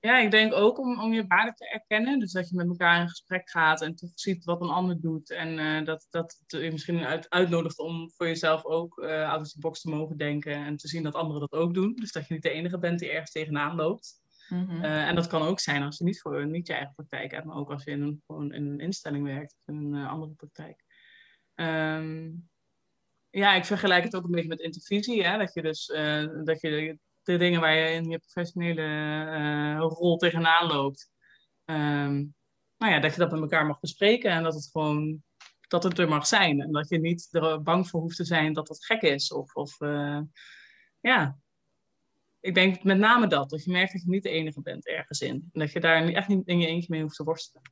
[0.00, 2.18] Ja, ik denk ook om, om je waarde te erkennen.
[2.18, 5.30] Dus dat je met elkaar in gesprek gaat en toch ziet wat een ander doet.
[5.30, 9.48] En uh, dat, dat je misschien uit, uitnodigt om voor jezelf ook uh, out of
[9.48, 10.52] the box te mogen denken.
[10.52, 11.94] En te zien dat anderen dat ook doen.
[11.94, 14.24] Dus dat je niet de enige bent die ergens tegenaan loopt.
[14.48, 14.84] Mm -hmm.
[14.84, 17.44] uh, en dat kan ook zijn als je niet, voor, niet je eigen praktijk hebt,
[17.44, 20.32] maar ook als je in een, gewoon in een instelling werkt of in een andere
[20.32, 20.84] praktijk.
[21.54, 22.48] Um,
[23.30, 25.24] ja, ik vergelijk het ook een beetje met intervisie.
[25.24, 25.38] Hè?
[25.38, 25.86] Dat je dus
[26.44, 31.10] dat je de dingen waar je in je professionele uh, rol tegenaan loopt,
[31.64, 32.14] ehm,
[32.78, 35.24] nou ja, dat je dat met elkaar mag bespreken en dat het gewoon
[35.68, 36.60] dat het er mag zijn.
[36.60, 39.32] En dat je niet er bang voor hoeft te zijn dat het gek is.
[39.32, 40.20] Of, of uh,
[41.00, 41.36] ja,
[42.40, 43.50] ik denk met name dat.
[43.50, 45.48] Dat je merkt dat je niet de enige bent ergens in.
[45.52, 47.62] En dat je daar echt niet in je eentje mee hoeft te worstelen.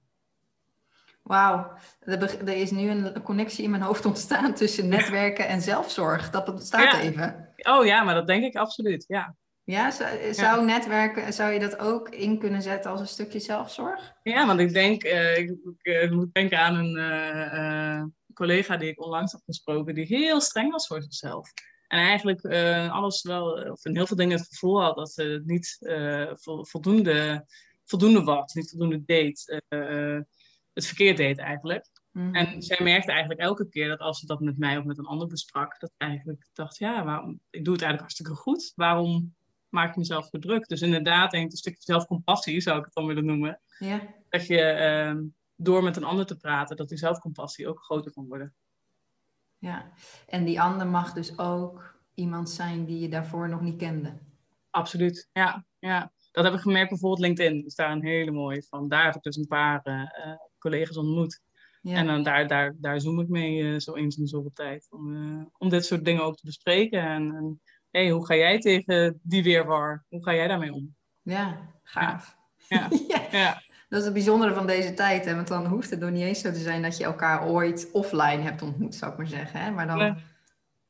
[1.23, 6.31] Wauw, er is nu een connectie in mijn hoofd ontstaan tussen netwerken en zelfzorg.
[6.31, 7.01] Dat bestaat ja.
[7.01, 7.53] even.
[7.63, 9.37] Oh ja, maar dat denk ik absoluut, ja.
[9.65, 14.13] Ja, zou, zou netwerken, zou je dat ook in kunnen zetten als een stukje zelfzorg?
[14.23, 19.05] Ja, want ik denk, uh, ik, ik, moet denken aan een uh, collega die ik
[19.05, 21.53] onlangs heb gesproken, die heel streng was voor zichzelf.
[21.89, 25.23] En eigenlijk uh, alles wel, of in heel veel dingen het gevoel had dat ze
[25.23, 25.79] het niet
[26.65, 27.47] voldoende,
[27.85, 29.63] voldoende was, niet voldoende deed,
[30.73, 31.87] het verkeerd deed eigenlijk.
[32.11, 32.35] Mm.
[32.35, 35.07] En zij merkte eigenlijk elke keer dat als ze dat met mij of met een
[35.07, 38.73] ander besprak, dat eigenlijk dacht, ja, waarom, ik doe het eigenlijk hartstikke goed.
[38.75, 39.35] Waarom
[39.75, 40.67] maak ik mezelf te druk?
[40.67, 43.61] Dus inderdaad, denk ik, een stukje zelfcompassie zou ik het dan willen noemen.
[43.79, 44.01] Ja.
[44.29, 45.23] Dat je uh,
[45.57, 48.55] door met een ander te praten, dat die zelfcompassie ook groter kan worden.
[49.59, 49.93] Ja,
[50.27, 54.19] en die ander mag dus ook iemand zijn die je daarvoor nog niet kende.
[54.71, 55.65] Absoluut, ja.
[55.79, 56.13] ja.
[56.33, 57.65] Dat heb ik gemerkt bijvoorbeeld LinkedIn.
[57.65, 58.89] is daar een hele mooie van.
[58.89, 60.03] Daar heb ik dus een paar uh,
[60.59, 61.43] collega's ontmoet.
[61.83, 61.97] Ja.
[61.97, 64.87] En dan daar, daar, daar zoom ik mee uh, zo eens in zoveel tijd.
[64.91, 67.03] Om, om dit soort dingen ook te bespreken.
[67.03, 67.61] En, en
[67.95, 70.05] hey, hoe ga jij tegen die weerwar?
[70.09, 70.95] Hoe ga jij daarmee om?
[71.23, 72.37] Ja, gaaf.
[72.69, 72.89] Ja.
[73.09, 73.23] ja.
[73.31, 73.63] ja.
[73.89, 75.25] Dat is het bijzondere van deze tijd.
[75.25, 75.35] Hè?
[75.35, 78.43] Want dan hoeft het nog niet eens zo te zijn dat je elkaar ooit offline
[78.43, 79.61] hebt ontmoet, zou ik maar zeggen.
[79.61, 79.71] Hè?
[79.71, 80.17] Maar dan, ja,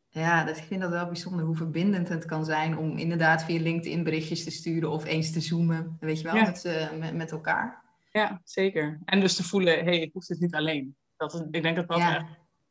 [0.08, 3.60] ja dat, ik vind dat wel bijzonder hoe verbindend het kan zijn om inderdaad via
[3.60, 7.30] LinkedIn berichtjes te sturen of eens te zoomen, weet je wel, met, uh, met, met
[7.30, 7.82] elkaar.
[8.10, 9.00] Ja, zeker.
[9.04, 10.96] En dus te voelen, hé, hey, ik hoef dit niet alleen.
[11.16, 12.24] Dat is, ik denk dat dat echt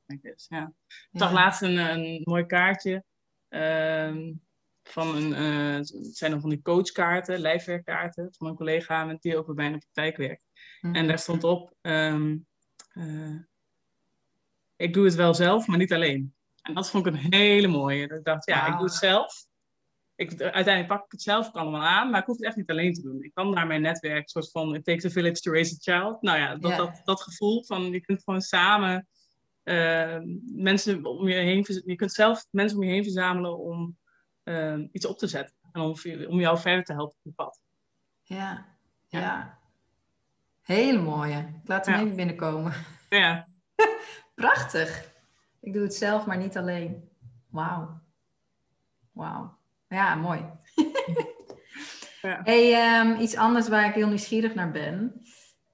[0.05, 0.45] belangrijk is.
[0.49, 0.71] Ja.
[0.87, 3.03] Ik zag laatst een, een mooi kaartje
[4.83, 9.37] van een, uh, het zijn dan van die coachkaarten, lijfwerkkaarten, van een collega met die
[9.37, 10.45] ook bij de praktijk werkt.
[10.81, 10.95] Mm.
[10.95, 12.47] En daar stond op, um,
[12.93, 13.39] uh,
[14.75, 16.35] ik doe het wel zelf, maar niet alleen.
[16.61, 18.07] En dat vond ik een hele mooie.
[18.07, 18.71] Dat ik dacht, ja, wow.
[18.71, 19.45] ik doe het zelf,
[20.15, 22.69] ik, uiteindelijk pak ik het zelf ook allemaal aan, maar ik hoef het echt niet
[22.69, 23.23] alleen te doen.
[23.23, 26.21] Ik kan naar mijn netwerk, soort van it takes a village to raise a child.
[26.21, 26.77] Nou ja, dat, yeah.
[26.77, 29.07] dat, dat gevoel van je kunt gewoon samen
[29.63, 33.97] uh, mensen om je heen, je kunt zelf mensen om je heen verzamelen om
[34.43, 35.95] uh, iets op te zetten en om,
[36.27, 37.61] om jou verder te helpen op het pad.
[38.21, 38.65] Ja,
[39.07, 39.19] ja.
[39.19, 39.59] ja.
[40.61, 41.37] Hele mooie.
[41.37, 42.01] Ik laat hem ja.
[42.01, 42.73] even binnenkomen.
[43.09, 43.47] Ja.
[44.35, 45.11] Prachtig.
[45.59, 47.09] Ik doe het zelf, maar niet alleen.
[47.49, 48.01] Wauw.
[49.11, 49.57] Wauw.
[49.87, 50.39] Ja, mooi.
[52.21, 52.41] ja.
[52.43, 55.21] Hey, um, iets anders waar ik heel nieuwsgierig naar ben.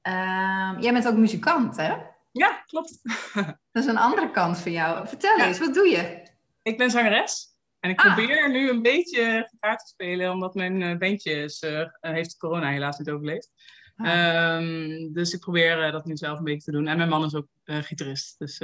[0.01, 1.95] Um, jij bent ook muzikant, hè?
[2.31, 3.01] Ja, klopt.
[3.71, 5.07] Dat is een andere kant van jou.
[5.07, 5.47] Vertel ja.
[5.47, 6.27] eens, wat doe je?
[6.61, 7.47] Ik ben zangeres.
[7.79, 8.15] En ik ah.
[8.15, 12.69] probeer nu een beetje gitaar te spelen, omdat mijn uh, bandje is, uh, heeft corona
[12.69, 13.51] helaas niet overleefd.
[13.95, 14.55] Ah.
[14.55, 16.87] Um, dus ik probeer uh, dat nu zelf een beetje te doen.
[16.87, 18.39] En mijn man is ook gitarist.
[18.39, 18.61] Dus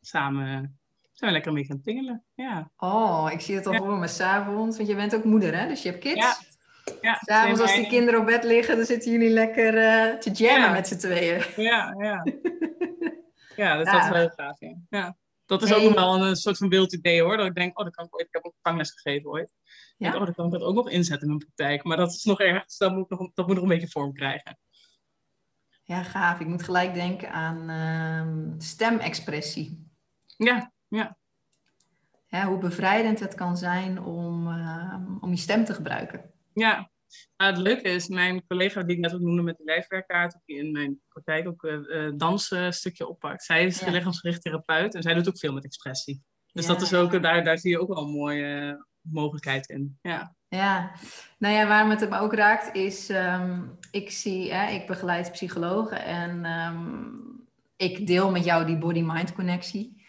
[0.00, 0.78] samen
[1.20, 2.24] zijn we lekker een beetje aan het pingelen.
[2.34, 2.70] Ja.
[2.76, 3.78] Oh, ik zie het al ja.
[3.78, 4.76] voor me s'avonds.
[4.76, 5.68] Want je bent ook moeder, hè?
[5.68, 6.16] Dus je hebt kids.
[6.16, 6.36] Ja.
[7.00, 10.68] ja S'avonds als die kinderen op bed liggen, dan zitten jullie lekker uh, te jammen
[10.68, 10.72] ja.
[10.72, 11.42] met z'n tweeën.
[11.56, 12.24] Ja, ja.
[13.64, 14.58] ja, dus dat is wel gaaf.
[14.88, 15.16] Ja.
[15.46, 15.78] Dat is hey.
[15.78, 17.36] ook nog wel een soort van wild idee hoor.
[17.36, 18.26] Dat ik denk, oh, dat kan ik ooit.
[18.26, 19.52] Ik heb ook vangles gegeven ooit.
[19.96, 20.14] Ja?
[20.14, 21.84] Oh, dan kan ik dat ook nog inzetten in mijn praktijk.
[21.84, 24.58] Maar dat is nog ergens, dat moet nog, dat moet nog een beetje vorm krijgen.
[25.82, 26.40] Ja, gaaf.
[26.40, 29.88] Ik moet gelijk denken aan uh, stemexpressie.
[30.36, 31.18] Ja, ja.
[32.26, 32.46] ja.
[32.46, 36.32] Hoe bevrijdend het kan zijn om, uh, om je stem te gebruiken.
[36.52, 36.90] Ja,
[37.36, 40.56] nou, het leuke is, mijn collega die ik net ook noemde met de lijfwerkkaart, die
[40.56, 43.44] in mijn praktijk ook een uh, dansstukje oppakt.
[43.44, 43.90] Zij is ja.
[43.90, 46.22] lichaamsgericht therapeut en zij doet ook veel met expressie.
[46.52, 49.98] Dus ja, dat is ook, daar, daar zie je ook wel een mooie mogelijkheid in.
[50.02, 50.34] Ja.
[50.48, 50.92] Ja,
[51.38, 56.04] nou ja, waarom het me ook raakt is, um, ik zie, hè, ik begeleid psychologen
[56.04, 60.04] en um, ik deel met jou die body-mind connectie.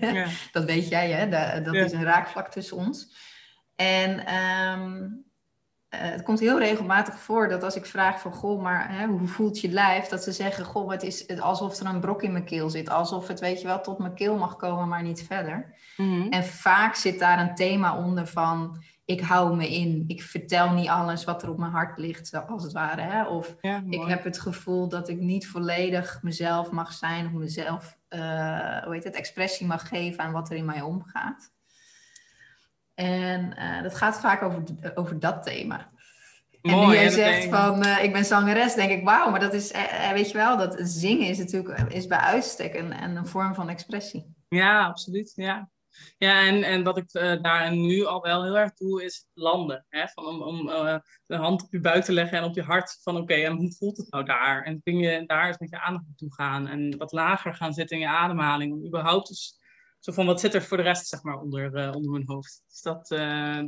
[0.00, 0.26] Ja.
[0.52, 1.28] dat weet jij, hè?
[1.28, 1.84] Dat, dat ja.
[1.84, 3.16] is een raakvlak tussen ons.
[3.74, 5.25] En um,
[5.98, 9.60] het komt heel regelmatig voor dat als ik vraag van, goh, maar hè, hoe voelt
[9.60, 10.06] je lijf?
[10.06, 12.88] Dat ze zeggen, goh, het is alsof er een brok in mijn keel zit.
[12.88, 15.74] Alsof het, weet je wel, tot mijn keel mag komen, maar niet verder.
[15.96, 16.30] Mm-hmm.
[16.30, 20.04] En vaak zit daar een thema onder van, ik hou me in.
[20.06, 23.00] Ik vertel niet alles wat er op mijn hart ligt, als het ware.
[23.00, 23.24] Hè?
[23.24, 27.98] Of ja, ik heb het gevoel dat ik niet volledig mezelf mag zijn, of mezelf,
[28.10, 31.54] uh, hoe heet het, expressie mag geven aan wat er in mij omgaat.
[32.94, 34.62] En uh, dat gaat vaak over,
[34.94, 35.90] over dat thema.
[36.66, 39.54] Mooi, en nu jij zegt van, uh, ik ben zangeres, denk ik, wauw, maar dat
[39.54, 43.54] is, uh, weet je wel, dat zingen is natuurlijk is bij uitstek een, een vorm
[43.54, 44.34] van expressie.
[44.48, 45.70] Ja, absoluut, ja.
[46.18, 49.86] Ja, en, en wat ik uh, daar nu al wel heel erg doe, is landen.
[49.88, 50.08] Hè?
[50.08, 52.98] Van om om uh, de hand op je buik te leggen en op je hart.
[53.02, 54.62] Van oké, en hoe voelt het nou daar?
[54.62, 56.68] En kun je daar eens met je aandacht naartoe gaan.
[56.68, 58.72] En wat lager gaan zitten in je ademhaling.
[58.72, 59.58] Om überhaupt eens
[60.00, 62.62] zo van wat zit er voor de rest zeg maar onder, uh, onder mijn hoofd.
[62.68, 63.08] Dus dat,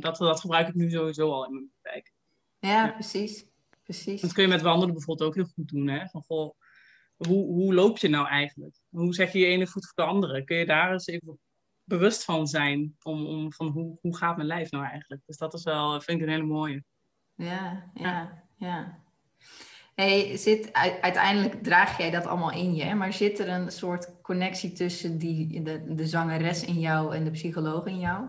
[0.01, 2.13] dat, dat gebruik ik nu sowieso al in mijn praktijk.
[2.59, 3.45] Ja, precies.
[3.83, 4.21] precies.
[4.21, 5.87] Dat kun je met wandelen bijvoorbeeld ook heel goed doen.
[5.87, 6.07] Hè?
[6.07, 6.55] Van goh,
[7.15, 8.75] hoe, hoe loop je nou eigenlijk?
[8.89, 10.43] Hoe zet je je ene voet voor de andere?
[10.43, 11.39] Kun je daar eens even
[11.83, 12.95] bewust van zijn.
[13.03, 15.21] Om, om van hoe, hoe gaat mijn lijf nou eigenlijk?
[15.25, 16.83] Dus dat is wel, vind ik een hele mooie.
[17.35, 18.99] Ja, ja, ja.
[19.95, 24.71] Hey, zit, uiteindelijk draag jij dat allemaal in je, maar zit er een soort connectie
[24.71, 28.27] tussen die, de, de zangeres in jou en de psycholoog in jou?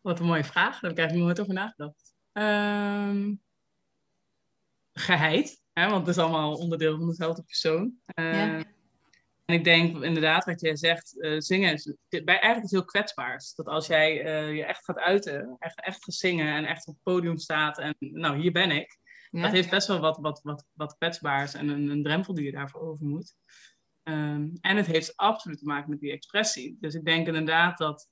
[0.00, 2.05] Wat een mooie vraag, daar heb ik eigenlijk nooit over nagedacht.
[2.38, 3.42] Um,
[4.92, 7.94] geheid, hè, want het is allemaal onderdeel van dezelfde persoon.
[8.04, 8.14] ja.
[8.14, 8.62] Ehm,
[9.44, 13.54] en ik denk inderdaad, wat jij zegt, uh, zingen is bij eigenlijk iets heel kwetsbaars.
[13.54, 16.94] Dat als jij uh, je echt gaat uiten, echt, echt gaat zingen en echt op
[16.94, 18.98] het podium staat en nou, hier ben ik.
[19.30, 19.42] Ja.
[19.42, 22.52] Dat heeft best wel wat, wat, wat, wat kwetsbaars en een, een drempel die je
[22.52, 23.34] daarvoor over moet.
[24.02, 26.76] Um, en het heeft absoluut te maken met die expressie.
[26.80, 28.08] Dus ik denk inderdaad dat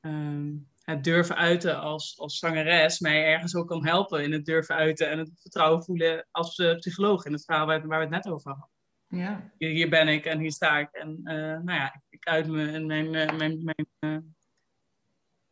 [0.00, 4.74] um, het durven uiten als, als zangeres mij ergens ook kan helpen in het durven
[4.74, 8.24] uiten en het vertrouwen voelen als uh, psycholoog in het verhaal waar, waar we het
[8.24, 8.68] net over hadden.
[9.08, 9.50] Ja.
[9.58, 10.88] Hier, hier, ben ik en hier sta ik.
[10.92, 14.18] En uh, nou ja, ik uit me en mijn, uh, mijn, mijn uh,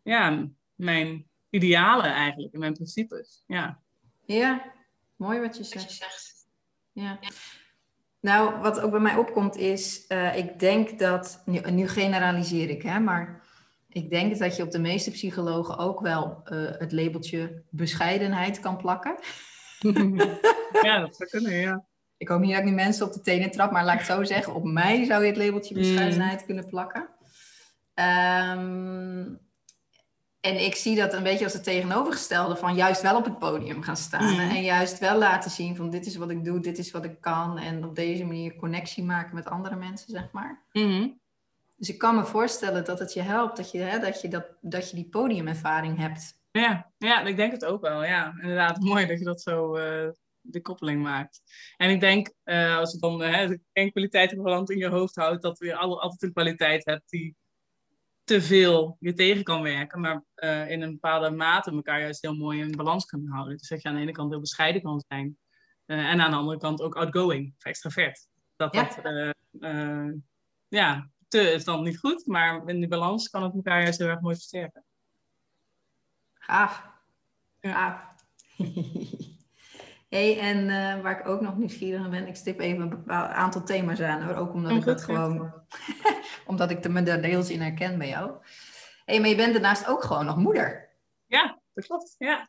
[0.02, 3.44] ja, mijn idealen eigenlijk en mijn principes.
[3.46, 3.80] Ja.
[4.24, 4.72] ja,
[5.16, 6.46] mooi wat je zegt.
[6.92, 7.18] Ja.
[8.20, 13.00] Nou, wat ook bij mij opkomt is, ik denk dat, nu, nu, generaliseer ik, hè,
[13.00, 13.43] maar
[13.94, 16.40] ik denk dat je op de meeste psychologen ook wel
[16.78, 19.18] het labeltje bescheidenheid kan plakken.
[20.82, 21.84] ja, dat zou kunnen, ja
[22.16, 24.08] ik hoop niet dat ik nu mensen op de tenen trap, maar laat ik het
[24.08, 26.46] zo zeggen, op mij zou je het labeltje bescheidenheid mm.
[26.46, 27.08] kunnen plakken.
[27.94, 29.42] Um,
[30.40, 33.82] en ik zie dat een beetje als het tegenovergestelde van juist wel op het podium
[33.82, 34.32] gaan staan.
[34.32, 34.38] Mm.
[34.38, 37.20] En juist wel laten zien van dit is wat ik doe, dit is wat ik
[37.20, 37.58] kan.
[37.58, 40.64] En op deze manier connectie maken met andere mensen, zeg maar.
[40.72, 41.20] Mm.
[41.84, 44.46] Dus ik kan me voorstellen dat het je helpt dat je, hè, dat, je dat,
[44.60, 46.38] dat je die podiumervaring hebt.
[46.50, 48.04] Ja, ja, ik denk het ook wel.
[48.04, 50.10] Ja, inderdaad, mooi dat je dat zo, uh,
[50.40, 51.42] de koppeling maakt.
[51.76, 55.58] En ik denk, uh, als je dan uh, geen kwaliteitenbalans in je hoofd houdt, dat
[55.58, 57.36] je altijd een kwaliteit hebt die
[58.22, 62.36] te veel je tegen kan werken, maar uh, in een bepaalde mate elkaar juist heel
[62.36, 63.56] mooi in balans kunnen houden.
[63.56, 65.38] Dus dat je aan de ene kant heel bescheiden kan zijn
[65.86, 68.28] en aan de andere kant ook outgoing of extravert.
[68.56, 69.02] Dat ja.
[69.02, 69.34] dat,
[70.68, 71.10] ja,
[71.40, 74.20] te is dan niet goed, maar in die balans kan het elkaar juist heel erg
[74.20, 74.84] mooi versterken.
[76.34, 76.86] Gaaf.
[77.60, 78.12] Gaaf.
[80.08, 83.30] Hey, en uh, waar ik ook nog nieuwsgierig aan ben, ik stip even een bepaald
[83.30, 84.34] aantal thema's aan, hoor.
[84.34, 85.52] ook omdat ik dat gewoon,
[86.46, 88.32] omdat ik er er deels in herken bij jou.
[89.04, 90.96] Hey, maar je bent daarnaast ook gewoon nog moeder.
[91.26, 92.48] Ja, dat klopt, ja.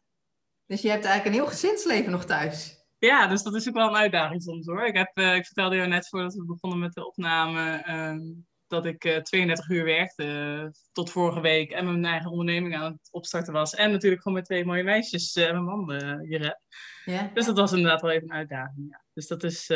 [0.65, 2.86] Dus je hebt eigenlijk een heel gezinsleven nog thuis.
[2.97, 4.86] Ja, dus dat is ook wel een uitdaging soms hoor.
[4.86, 8.86] Ik, heb, uh, ik vertelde jou net voordat we begonnen met de opname, um, dat
[8.86, 12.91] ik uh, eh, 32 uur werkte uh, tot vorige week en mijn eigen onderneming aan
[12.91, 13.76] het opstarten was.
[13.76, 15.91] En natuurlijk gewoon met twee mooie meisjes en mijn man
[16.22, 16.59] hier.
[17.05, 17.32] Ja.
[17.34, 18.88] Dus dat was inderdaad wel even een uitdaging.
[18.89, 19.03] Ja.
[19.13, 19.68] Dus dat is,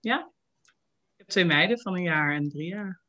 [0.00, 0.32] ja.
[1.16, 3.00] Ik heb twee meiden van een jaar en drie jaar.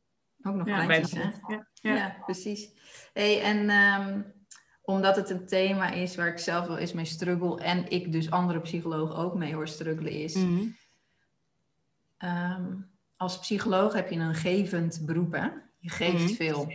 [0.41, 1.29] Ook nog ja, kleintjes, hè?
[1.47, 1.95] Ja, ja.
[1.95, 2.71] ja, precies.
[3.13, 4.33] Hey, en um,
[4.81, 7.61] omdat het een thema is waar ik zelf wel eens mee struggle...
[7.61, 10.35] en ik dus andere psychologen ook mee hoor struggelen is...
[10.35, 10.75] Mm -hmm.
[12.29, 12.88] um,
[13.19, 15.47] als psycholoog heb je een gevend beroep, hè?
[15.77, 16.35] Je geeft mm -hmm.
[16.35, 16.71] veel.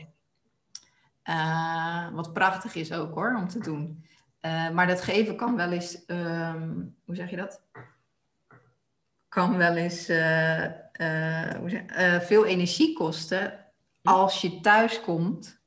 [1.25, 4.05] Uh, wat prachtig is ook hoor, om te doen.
[4.41, 7.63] Uh, maar dat geven kan wel eens, um, hoe zeg je dat?
[9.29, 11.83] Kan wel eens uh, uh, hoe zeg,
[12.27, 13.65] veel energie kosten
[14.03, 15.61] als je thuis komt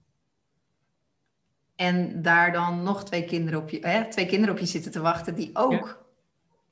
[1.76, 5.02] en daar dan nog twee kinderen op je, hè, twee kinderen op je zitten te
[5.02, 6.07] wachten die ook.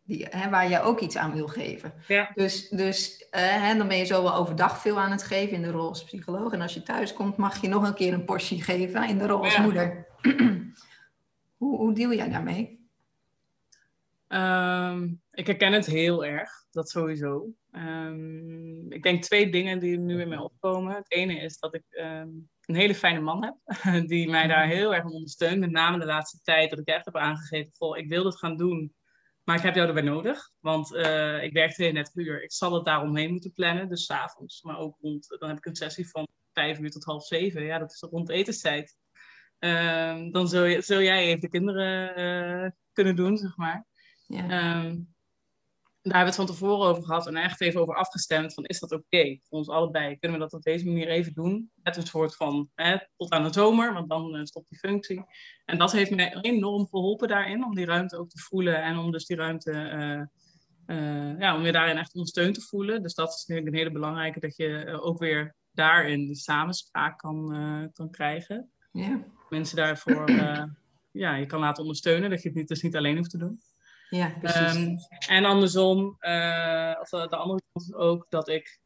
[0.06, 1.94] Die, hè, waar je ook iets aan wil geven.
[2.08, 2.32] Ja.
[2.34, 5.72] Dus, dus hè, dan ben je zo wel overdag veel aan het geven in de
[5.72, 6.54] rol als psycholoog.
[6.54, 9.28] En als je thuis komt, mag je nog een keer een portie geven in de
[9.28, 9.62] rol als ja.
[9.62, 10.08] moeder.
[11.58, 12.84] Hoe, hoe deal jij daarmee?
[14.28, 17.48] Um, ik herken het heel erg, dat sowieso.
[17.72, 20.96] Um, ik denk twee dingen die nu in mij opkomen.
[20.96, 23.56] Het ene is dat ik um, een hele fijne man heb,
[24.08, 25.60] die mij daar heel erg ondersteunt.
[25.60, 28.58] Met name de laatste tijd dat ik echt heb aangegeven, goh, ik wil dit gaan
[28.58, 28.94] doen,
[29.46, 30.52] maar ik heb jou erbij nodig.
[30.60, 34.62] Want uh, ik werk 32 uur, ik zal het daaromheen moeten plannen, dus s avonds.
[34.62, 37.64] Maar ook rond, dan heb ik een sessie van 5 uur tot half 7.
[37.64, 38.98] Ja, dat is rond etenstijd.
[39.60, 43.86] Um, dan zul, je, zul, jij even de kinderen uh, kunnen doen, zeg maar.
[44.28, 44.84] Ja.
[44.86, 45.15] Um,
[46.06, 48.80] daar hebben we het van tevoren over gehad en echt even over afgestemd van is
[48.80, 50.18] dat oké voor ons allebei?
[50.18, 51.72] Kunnen we dat op deze manier even doen?
[51.84, 55.24] Met een soort van hè, tot aan de zomer, want dan uh, stopt die functie.
[55.66, 59.12] En dat heeft mij enorm geholpen daarin, om die ruimte ook te voelen en om
[59.12, 59.72] dus die ruimte,
[60.88, 63.02] uh, ja, om je daarin echt ondersteund te voelen.
[63.02, 68.10] Dus dat is een hele belangrijke, dat je ook weer daarin de samenspraak kan, kan
[68.10, 68.72] krijgen.
[68.92, 69.24] Ja.
[69.50, 70.32] Mensen daarvoor,
[71.12, 73.60] ja, je kan laten ondersteunen, dat je het niet, dus niet alleen hoeft te doen.
[74.10, 74.76] Ja, precies.
[74.76, 74.98] Um,
[75.28, 78.80] en andersom, uh, of de, de andere kant is ook dat ik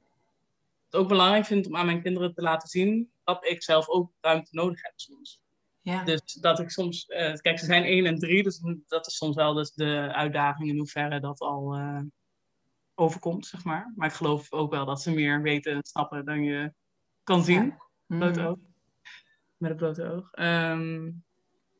[0.85, 4.11] het ook belangrijk vind om aan mijn kinderen te laten zien dat ik zelf ook
[4.21, 5.41] ruimte nodig heb soms.
[5.81, 6.03] Ja.
[6.03, 9.35] Dus dat ik soms, uh, kijk, ze zijn 1 en 3, dus dat is soms
[9.35, 12.01] wel dus de uitdaging in hoeverre dat al uh,
[12.95, 13.93] overkomt, zeg maar.
[13.95, 16.73] Maar ik geloof ook wel dat ze meer weten en snappen dan je
[17.23, 17.65] kan zien.
[18.07, 18.17] Ja.
[18.17, 18.57] Blote oog.
[19.57, 20.29] Met het blote oog.
[20.31, 21.23] Um,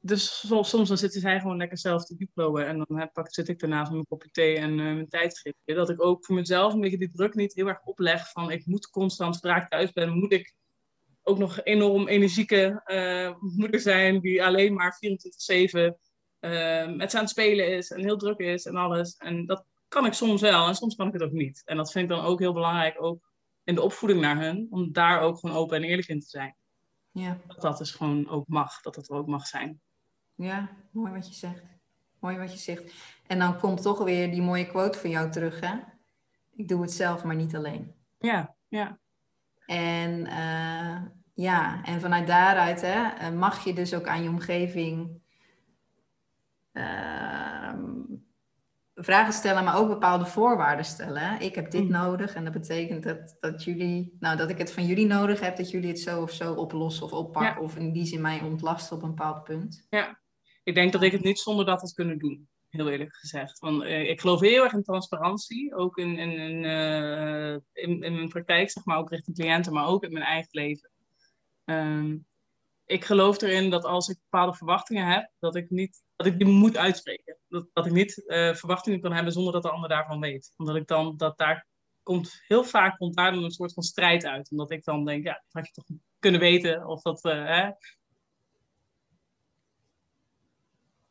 [0.02, 2.66] dus soms, soms dan zitten zij gewoon lekker zelf te diplomen.
[2.66, 5.74] En dan heb, pak, zit ik daarnaast met mijn kopje thee en uh, mijn tijdschriftje.
[5.74, 8.32] Dat ik ook voor mezelf een beetje die druk niet heel erg opleg.
[8.32, 10.56] Van ik moet constant, zodra ik thuis ben, moet ik
[11.24, 14.20] ook nog enorm energieke uh, moeder zijn.
[14.20, 14.98] Die alleen maar 24-7
[16.40, 17.92] uh, met ze aan het spelen is.
[17.92, 19.18] En heel druk is en alles.
[19.18, 21.62] En dat kan ik soms wel en soms kan ik het ook niet.
[21.66, 23.04] En dat vind ik dan ook heel belangrijk.
[23.04, 23.32] Ook
[23.64, 24.68] in de opvoeding naar hun.
[24.70, 26.56] Om daar ook gewoon open en eerlijk in te zijn.
[27.12, 27.38] Ja.
[27.48, 28.82] Dat dat dus gewoon ook mag.
[28.82, 29.82] Dat dat ook mag zijn.
[30.40, 31.64] Ja, mooi wat je zegt.
[32.20, 32.94] Mooi wat je zegt.
[33.28, 35.76] En dan komt toch weer die mooie quote van jou terug, hè?
[36.56, 37.94] Ik doe het zelf, maar niet alleen.
[38.18, 39.00] Ja, ja.
[39.66, 41.02] En uh,
[41.34, 45.22] ja, en vanuit daaruit hè, mag je dus ook aan je omgeving
[46.74, 47.74] uh,
[48.96, 51.40] vragen stellen, maar ook bepaalde voorwaarden stellen.
[51.42, 51.92] Ik heb dit mm.
[51.92, 55.58] nodig en dat betekent dat, dat jullie, nou dat ik het van jullie nodig heb,
[55.58, 57.68] dat jullie het zo of zo oplossen of oppakken ja.
[57.68, 59.86] of in die zin mij ontlasten op een bepaald punt.
[59.90, 60.20] Ja,
[60.70, 62.50] ik denk dat ik het niet zonder dat had kunnen doen.
[62.70, 63.60] Heel eerlijk gezegd.
[63.60, 65.76] Want uh, ik geloof heel erg in transparantie.
[65.76, 69.88] Ook in, in, in, uh, in, in, mijn praktijk, zeg maar, ook richting cliënten, maar
[69.88, 70.90] ook in mijn eigen leven.
[71.66, 72.28] Um,
[72.86, 76.48] ik geloof erin dat als ik bepaalde verwachtingen heb, dat ik, niet, dat ik die
[76.48, 77.38] moet uitspreken.
[77.48, 80.54] Dat, dat ik niet uh, verwachtingen kan hebben zonder dat de ander daarvan weet.
[80.58, 81.68] Omdat ik dan, dat daar
[82.04, 84.52] komt, heel vaak komt daar een soort van strijd uit.
[84.52, 86.88] Omdat ik dan denk, ja, dat had je toch kunnen weten.
[86.88, 87.70] Of dat, hè,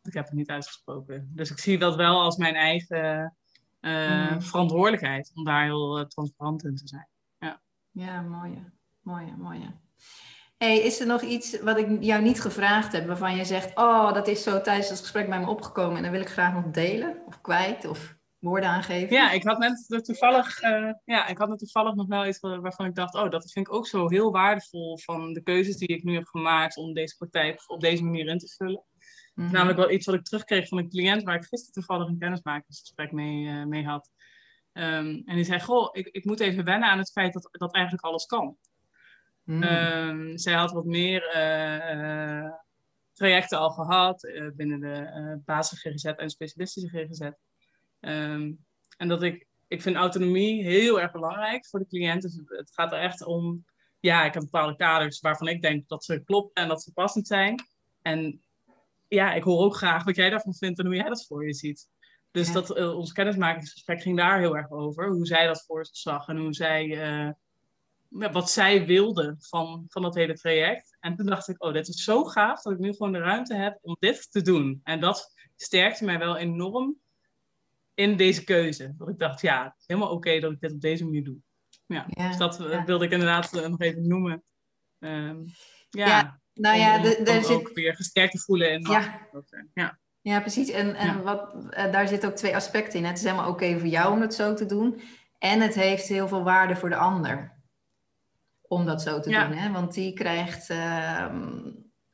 [0.09, 1.31] ik heb het niet uitgesproken.
[1.35, 3.37] Dus ik zie dat wel als mijn eigen
[3.81, 4.43] uh, mm.
[4.43, 7.09] verantwoordelijkheid om daar heel uh, transparant in te zijn.
[7.39, 9.75] Ja, ja mooie, mooie, mooie.
[10.57, 14.13] Hey, is er nog iets wat ik jou niet gevraagd heb, waarvan je zegt, oh,
[14.13, 16.65] dat is zo tijdens het gesprek bij me opgekomen en dan wil ik graag nog
[16.65, 19.17] delen of kwijt of woorden aangeven?
[19.17, 22.87] Ja, ik had net toevallig, uh, ja, ik had net toevallig nog wel iets waarvan
[22.87, 26.05] ik dacht, oh, dat vind ik ook zo heel waardevol van de keuzes die ik
[26.05, 28.85] nu heb gemaakt om deze praktijk op deze manier in te vullen.
[29.39, 29.53] Mm-hmm.
[29.53, 33.13] Namelijk wel iets wat ik terugkreeg van een cliënt waar ik gisteren toevallig een kennismakingsgesprek
[33.13, 34.11] mee, uh, mee had.
[34.73, 37.75] Um, en die zei, goh, ik, ik moet even wennen aan het feit dat, dat
[37.75, 38.57] eigenlijk alles kan.
[39.45, 39.63] Mm.
[39.63, 42.53] Um, zij had wat meer uh, uh,
[43.13, 47.21] trajecten al gehad binnen de basis GGZ en specialistische GGZ.
[48.01, 48.67] Um,
[48.97, 52.23] en dat ik, ik vind autonomie heel erg belangrijk voor de cliënt.
[52.23, 53.65] Dus het gaat er echt om,
[54.01, 57.27] ja, ik heb bepaalde kaders waarvan ik denk dat ze kloppen en dat ze passend
[57.27, 57.67] zijn.
[58.03, 58.43] En
[59.09, 61.55] ja, ik hoor ook graag wat jij daarvan vindt en hoe jij dat voor je
[61.55, 61.89] ziet.
[62.31, 62.53] Dus ja.
[62.53, 65.09] dat, uh, ons kennismakingsgesprek ging daar heel erg over.
[65.09, 67.31] Hoe zij dat voor zich zag en hoe zij, uh,
[68.33, 70.97] wat zij wilde van, van dat hele traject.
[71.01, 73.55] En toen dacht ik, oh, dit is zo gaaf dat ik nu gewoon de ruimte
[73.55, 74.81] heb om dit te doen.
[74.83, 76.97] En dat sterkte mij wel enorm
[77.95, 78.95] in deze keuze.
[78.97, 81.25] Dat ik dacht, ja, het is helemaal oké okay dat ik dit op deze manier
[81.25, 81.37] doe.
[81.87, 82.85] Ja, ja dus dat ja.
[82.85, 84.43] wilde ik inderdaad nog even noemen.
[84.99, 85.45] Um,
[85.91, 86.41] ja.
[86.59, 87.51] Nou ja, om zit...
[87.51, 88.71] ook weer gesterkt te voelen.
[88.71, 89.29] En ja.
[89.75, 89.99] ja.
[90.21, 90.71] ja, precies.
[90.71, 91.23] En, en ja.
[91.23, 93.05] Wat, uh, daar zitten ook twee aspecten in.
[93.05, 95.01] Het is helemaal oké okay voor jou om het zo te doen.
[95.39, 97.57] En het heeft heel veel waarde voor de ander.
[98.63, 99.47] Om dat zo te ja.
[99.47, 99.57] doen.
[99.57, 99.73] Hè?
[99.73, 101.35] Want die krijgt uh,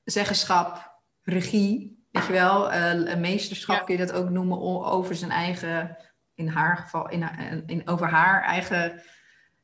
[0.04, 2.06] zeggenschap, regie.
[2.10, 5.96] Weet je wel, uh, een meesterschap kun je dat ook noemen over zijn eigen,
[6.34, 7.28] in haar geval, in,
[7.66, 9.02] in, over haar eigen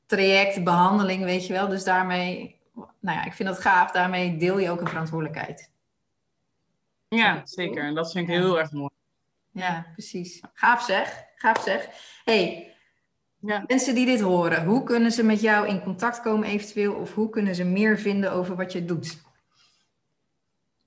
[0.07, 1.68] traject, behandeling, weet je wel.
[1.68, 2.59] Dus daarmee
[3.01, 3.91] nou ja, ik vind dat gaaf.
[3.91, 5.72] Daarmee deel je ook een verantwoordelijkheid.
[7.09, 7.85] Ja, zeker.
[7.85, 8.91] En dat vind ik heel erg mooi.
[9.51, 10.43] Ja, precies.
[10.53, 11.24] Gaaf zeg.
[11.35, 11.89] Gaaf zeg.
[12.24, 12.74] hey,
[13.41, 13.64] ja.
[13.66, 16.95] mensen die dit horen, hoe kunnen ze met jou in contact komen eventueel?
[16.95, 19.22] Of hoe kunnen ze meer vinden over wat je doet?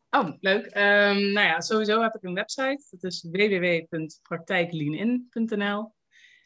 [0.10, 0.66] Oh, leuk.
[0.66, 2.84] Um, nou ja, sowieso heb ik een website.
[2.90, 5.94] Dat is www.praktijkleanin.nl.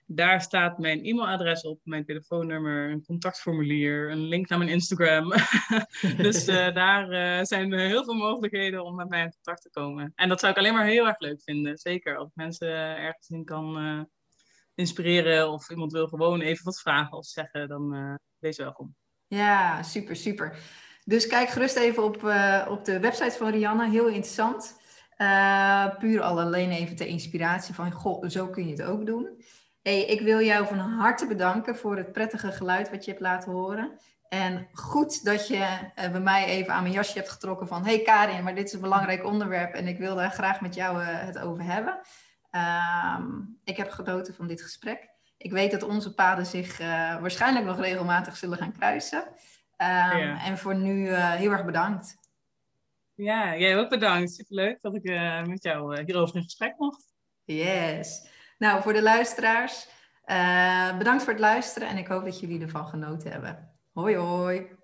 [0.09, 5.33] Daar staat mijn e-mailadres op, mijn telefoonnummer, een contactformulier, een link naar mijn Instagram.
[6.17, 10.11] dus uh, daar uh, zijn heel veel mogelijkheden om met mij in contact te komen.
[10.15, 11.77] En dat zou ik alleen maar heel erg leuk vinden.
[11.77, 14.01] Zeker als mensen ergens in kan, uh,
[14.75, 18.95] inspireren of iemand wil gewoon even wat vragen of zeggen, dan wees welkom.
[19.27, 20.57] Ja, super, super.
[21.03, 22.15] Dus kijk gerust even op,
[22.67, 24.85] op de website van Rianne, heel interessant.
[25.17, 29.41] Uh, puur al alleen even ter inspiratie van, goh, zo kun je het ook doen.
[29.87, 33.51] Hey, ik wil jou van harte bedanken voor het prettige geluid wat je hebt laten
[33.51, 33.99] horen.
[34.29, 37.85] En goed dat je uh, bij mij even aan mijn jasje hebt getrokken van...
[37.85, 41.01] hey Karin, maar dit is een belangrijk onderwerp en ik wil daar graag met jou
[41.01, 41.99] uh, het over hebben.
[43.19, 45.09] Um, ik heb genoten van dit gesprek.
[45.37, 46.87] Ik weet dat onze paden zich uh,
[47.21, 49.19] waarschijnlijk nog regelmatig zullen gaan kruisen.
[49.21, 50.45] Um, ja.
[50.45, 52.17] En voor nu heel erg bedankt.
[53.13, 54.31] Ja, jij ook bedankt.
[54.31, 55.03] Superleuk dat ik
[55.47, 57.05] met jou hierover in gesprek mocht.
[57.43, 58.35] Yes.
[58.57, 59.87] Nou, voor de luisteraars,
[60.97, 63.71] bedankt voor het luisteren en ik hoop dat jullie ervan genoten hebben.
[63.93, 64.75] Hoi hoi.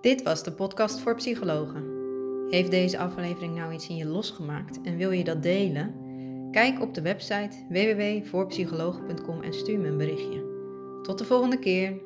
[0.00, 1.94] Dit was de podcast voor psychologen.
[2.50, 6.04] Heeft deze aflevering nou iets in je losgemaakt en wil je dat delen?
[6.50, 10.44] Kijk op de website www.voorpsychologen.com en stuur me een berichtje.
[11.02, 12.05] Tot de volgende keer.